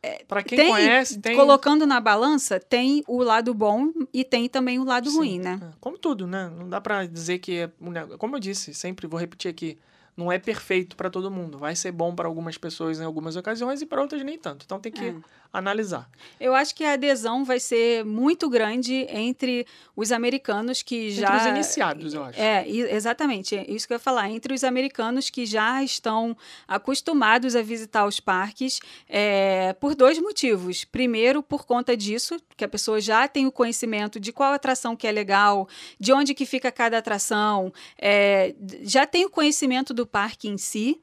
[0.00, 1.34] É, para quem tem, conhece, tem...
[1.34, 5.58] colocando na balança, tem o lado bom e tem também o lado sim, ruim, né?
[5.60, 5.74] É.
[5.80, 6.50] Como tudo, né?
[6.56, 7.70] Não dá para dizer que é,
[8.16, 9.76] como eu disse, sempre vou repetir aqui,
[10.16, 11.58] não é perfeito para todo mundo.
[11.58, 14.64] Vai ser bom para algumas pessoas em algumas ocasiões e para outras nem tanto.
[14.64, 15.14] Então tem que é.
[15.52, 16.08] Analisar.
[16.38, 19.66] Eu acho que a adesão vai ser muito grande entre
[19.96, 21.28] os americanos que já.
[21.28, 22.40] Entre os iniciados, eu acho.
[22.40, 23.56] É, exatamente.
[23.56, 24.30] É isso que eu ia falar.
[24.30, 30.84] Entre os americanos que já estão acostumados a visitar os parques, é, por dois motivos.
[30.84, 35.06] Primeiro, por conta disso, que a pessoa já tem o conhecimento de qual atração que
[35.06, 35.68] é legal,
[35.98, 41.00] de onde que fica cada atração, é, já tem o conhecimento do parque em si.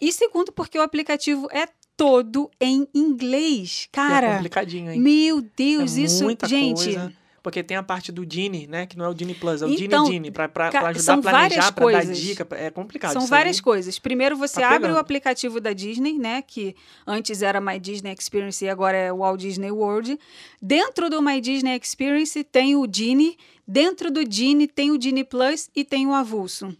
[0.00, 1.66] E segundo, porque o aplicativo é
[1.96, 3.88] todo em inglês.
[3.92, 5.00] é Cara, complicadinho, hein?
[5.00, 6.82] meu Deus, é isso, muita gente.
[6.84, 7.12] coisa.
[7.42, 8.86] Porque tem a parte do Dini, né?
[8.86, 10.30] Que não é o Dini Plus, é o Então, Dini Dini.
[10.30, 12.48] Pra ajudar a planejar, pra dar dica.
[12.52, 13.12] É complicado.
[13.12, 13.62] São várias aí.
[13.62, 13.98] coisas.
[13.98, 14.96] Primeiro você Tá abre pegando.
[14.96, 16.40] o aplicativo da Disney, né?
[16.40, 16.74] Que
[17.06, 20.18] antes era My Disney Experience e agora é o Walt Disney World.
[20.62, 23.36] Dentro do My Disney Experience tem o Genie.
[23.68, 26.74] Dentro do Genie tem o Genie Plus e tem o Avulso.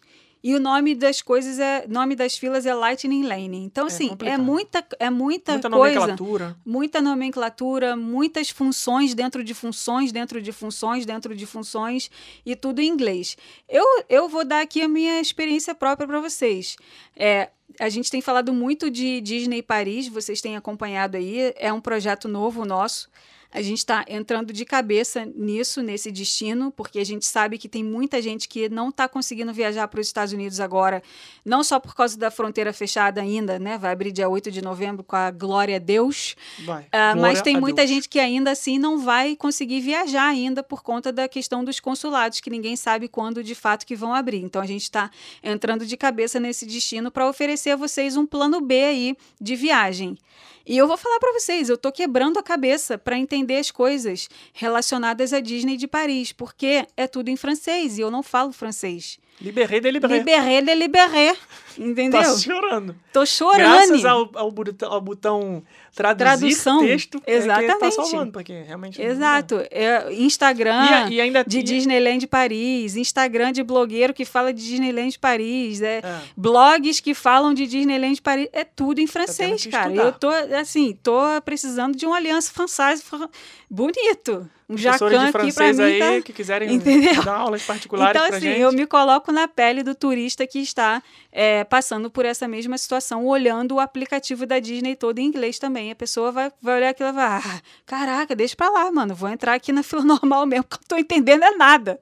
[0.45, 1.87] E o nome das coisas é.
[1.89, 3.65] nome das filas é Lightning Lane.
[3.65, 6.01] Então, É assim, é muita, é muita, Muita coisa.
[6.01, 6.57] nomenclatura.
[6.66, 12.11] Muita nomenclatura, muitas funções dentro de funções, dentro de funções, dentro de funções,
[12.45, 13.39] e tudo em inglês.
[13.66, 16.77] Eu, eu vou dar aqui a minha experiência própria para vocês.
[17.16, 17.49] É,
[17.81, 22.29] a gente tem falado muito de Disney Paris, vocês têm acompanhado aí, é um projeto
[22.29, 23.09] novo nosso.
[23.55, 27.85] A gente está entrando de cabeça nisso, nesse destino, porque a gente sabe que tem
[27.85, 31.01] muita gente que não está conseguindo viajar para os Estados Unidos agora,
[31.44, 33.78] não só por causa da fronteira fechada ainda, né?
[33.78, 36.35] Vai abrir dia 8 de novembro com a glória a Deus.
[36.64, 36.89] Vai.
[36.93, 37.90] Mas Glória tem a muita Deus.
[37.90, 42.40] gente que ainda assim não vai conseguir viajar ainda por conta da questão dos consulados,
[42.40, 44.43] que ninguém sabe quando de fato que vão abrir.
[44.43, 45.09] Então a gente está
[45.44, 50.18] entrando de cabeça nesse destino para oferecer a vocês um plano B aí de viagem.
[50.66, 54.29] E eu vou falar para vocês, eu tô quebrando a cabeça para entender as coisas
[54.53, 59.19] relacionadas à Disney de Paris, porque é tudo em francês e eu não falo francês.
[59.40, 60.62] Liberré de liberré.
[60.62, 61.36] De liberé,
[61.77, 62.23] entendeu?
[62.23, 62.97] Tá chorando.
[63.12, 63.59] Tô chorando.
[63.89, 65.62] Graças ao, ao, botão, ao botão
[65.94, 66.24] traduzir
[66.56, 67.94] Tradução, texto, é que tá exatamente.
[67.94, 68.98] salvando, porque realmente...
[68.98, 69.12] não dá.
[69.12, 69.62] Exato.
[69.70, 71.09] É, Instagram.
[71.11, 75.82] E, e ainda de e- Disneyland Paris, Instagram de blogueiro que fala de Disneyland Paris,
[75.82, 76.20] é, É.
[76.36, 79.89] blogs que falam de Disneyland Paris, é tudo em francês, que cara.
[79.90, 80.05] estudar.
[80.06, 83.28] Eu tô assim, tô precisando de uma aliança francesa fran-
[83.69, 86.23] bonito, um Professores de aqui francês mim aí tá...
[86.23, 87.23] que quiserem Entendeu?
[87.23, 88.61] dar aulas particulares Então, pra assim, gente.
[88.61, 93.27] eu me coloco na pele do turista que está é, passando por essa mesma situação,
[93.27, 95.91] olhando o aplicativo da Disney todo em inglês também.
[95.91, 99.15] A pessoa vai, vai olhar aquilo e vai, ah, caraca, deixa pra lá, mano.
[99.15, 102.01] Vou entrar aqui na fila normal mesmo, que eu não tô entendendo é nada.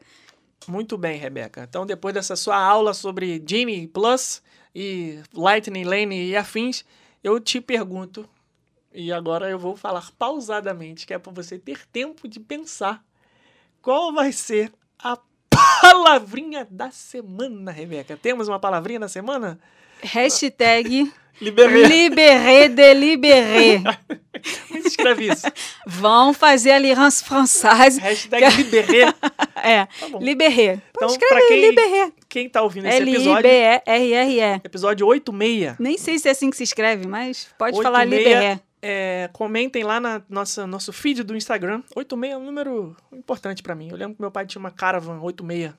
[0.68, 1.66] Muito bem, Rebeca.
[1.68, 4.40] Então, depois dessa sua aula sobre Genie Plus
[4.74, 6.84] e Lightning Lane e afins,
[7.22, 8.28] eu te pergunto,
[8.94, 13.02] e agora eu vou falar pausadamente, que é para você ter tempo de pensar
[13.80, 15.18] qual vai ser a
[15.80, 18.16] palavrinha da semana, Rebeca.
[18.16, 19.58] Temos uma palavrinha da semana?
[20.02, 21.86] Hashtag Liberei.
[21.86, 23.82] Liberé de Liberé.
[24.68, 25.46] Como se escreve isso?
[25.86, 27.98] Vão fazer a Alliance Française.
[28.00, 29.04] Hashtag liberei.
[29.64, 30.18] É, Tá bom.
[30.18, 30.80] Liberé.
[30.90, 32.12] Então, escrever quem, Liberé.
[32.28, 34.60] quem tá ouvindo esse episódio, L-I-B-E-R-R-E.
[34.64, 38.04] episódio 86, Nem sei se é assim que se escreve, mas pode falar.
[38.04, 38.60] Liberé.
[38.84, 41.82] É, comentem lá na nossa nosso feed do Instagram.
[41.94, 43.88] 86 é um número importante pra mim.
[43.88, 45.72] Eu lembro que meu pai tinha uma Caravan 86,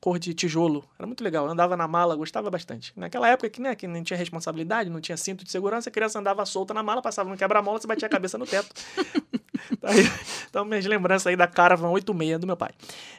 [0.00, 0.84] cor de tijolo.
[0.98, 1.46] Era muito legal.
[1.46, 2.92] Eu andava na mala, gostava bastante.
[2.96, 6.18] Naquela época que, né, que não tinha responsabilidade, não tinha cinto de segurança, a criança
[6.18, 8.74] andava solta na mala, passava no quebra-mola, você batia a cabeça no teto.
[9.82, 10.04] Aí,
[10.48, 12.70] então, minhas lembranças aí da Caravan 86 do meu pai.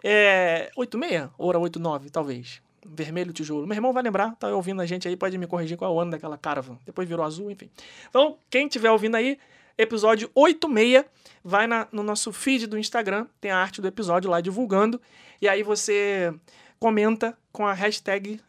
[0.03, 1.29] É, 86?
[1.37, 2.61] Ou era 89, talvez.
[2.85, 3.65] Vermelho tijolo.
[3.67, 5.99] Meu irmão vai lembrar, tá ouvindo a gente aí, pode me corrigir qual é o
[5.99, 6.77] ano daquela Caravan.
[6.85, 7.69] Depois virou azul, enfim.
[8.09, 9.37] Então, quem estiver ouvindo aí,
[9.77, 11.05] episódio 86,
[11.43, 15.01] vai na- no nosso feed do Instagram, tem a arte do episódio lá divulgando,
[15.41, 16.33] e aí você
[16.79, 18.39] comenta com a hashtag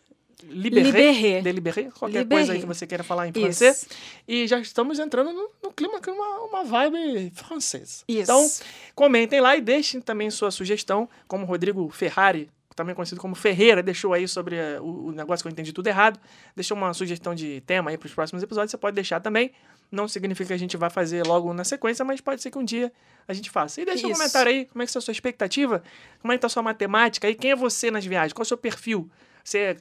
[0.43, 1.43] Liberé.
[1.43, 3.41] Deliberé, qualquer coisa aí que você queira falar em Isso.
[3.41, 3.87] francês.
[4.27, 8.05] E já estamos entrando no, no clima, com uma, uma vibe francesa.
[8.09, 8.23] Isso.
[8.23, 8.51] Então,
[8.95, 12.49] comentem lá e deixem também sua sugestão, como o Rodrigo Ferrari,
[12.81, 15.87] também conhecido como Ferreira, deixou aí sobre eh, o, o negócio que eu entendi tudo
[15.87, 16.19] errado.
[16.57, 19.53] Deixou uma sugestão de tema aí para os próximos episódios, você pode deixar também.
[19.93, 22.65] Não significa que a gente vai fazer logo na sequência, mas pode ser que um
[22.65, 22.91] dia
[23.29, 23.83] a gente faça.
[23.83, 24.19] E deixa um Isso.
[24.19, 25.83] comentário aí, como é que está a sua expectativa,
[26.23, 28.47] como é que está a sua matemática e quem é você nas viagens, qual é
[28.47, 29.11] o seu perfil?
[29.45, 29.77] Você é,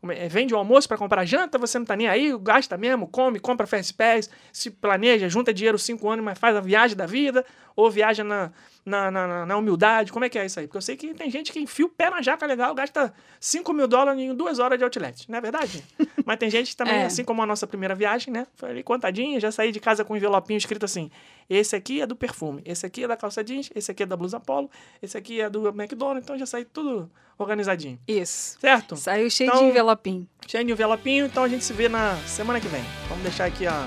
[0.00, 3.06] como é, vende o almoço para comprar janta, você não tá nem aí, gasta mesmo,
[3.06, 7.06] come, compra Fast Pass, se planeja, junta dinheiro cinco anos, mas faz a viagem da
[7.06, 7.44] vida,
[7.74, 8.50] ou viaja na,
[8.88, 10.66] na, na, na- humildade, como é que é isso aí?
[10.66, 13.72] Porque eu sei que tem gente que enfia o pé na jaca legal, gasta 5
[13.72, 15.84] mil dólares em duas horas de outlet, não é verdade?
[16.24, 17.04] mas tem gente também, É.
[17.04, 18.46] assim como a nossa primeira viagem, né?
[18.56, 21.10] Foi ali contadinha, já saí de casa com um envelopinho escrito assim,
[21.48, 24.16] esse aqui é do perfume, esse aqui é da calça jeans, esse aqui é da
[24.16, 24.70] blusa polo,
[25.02, 27.98] esse aqui é do McDonald's, então já saí tudo organizadinho.
[28.08, 28.58] Isso.
[28.60, 28.96] Certo?
[28.96, 30.26] Saiu cheio Então- de envelopinho.
[30.46, 32.82] Cheio de envelopinho, então a gente se vê na semana que vem.
[33.08, 33.86] Vamos deixar aqui a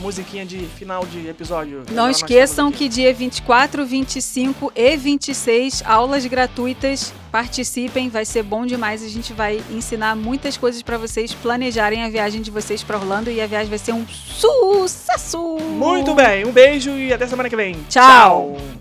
[0.00, 1.84] musiquinha de final de episódio.
[1.92, 7.12] Não esqueçam que dia 24, 25 e 26, aulas gratuitas.
[7.30, 9.04] Participem, vai ser bom demais.
[9.04, 13.30] A gente vai ensinar muitas coisas para vocês planejarem a viagem de vocês para Orlando
[13.30, 15.40] e a viagem vai ser um sucesso!
[15.58, 17.74] Muito bem, um beijo e até semana que vem.
[17.88, 18.56] Tchau.
[18.58, 18.79] Tchau.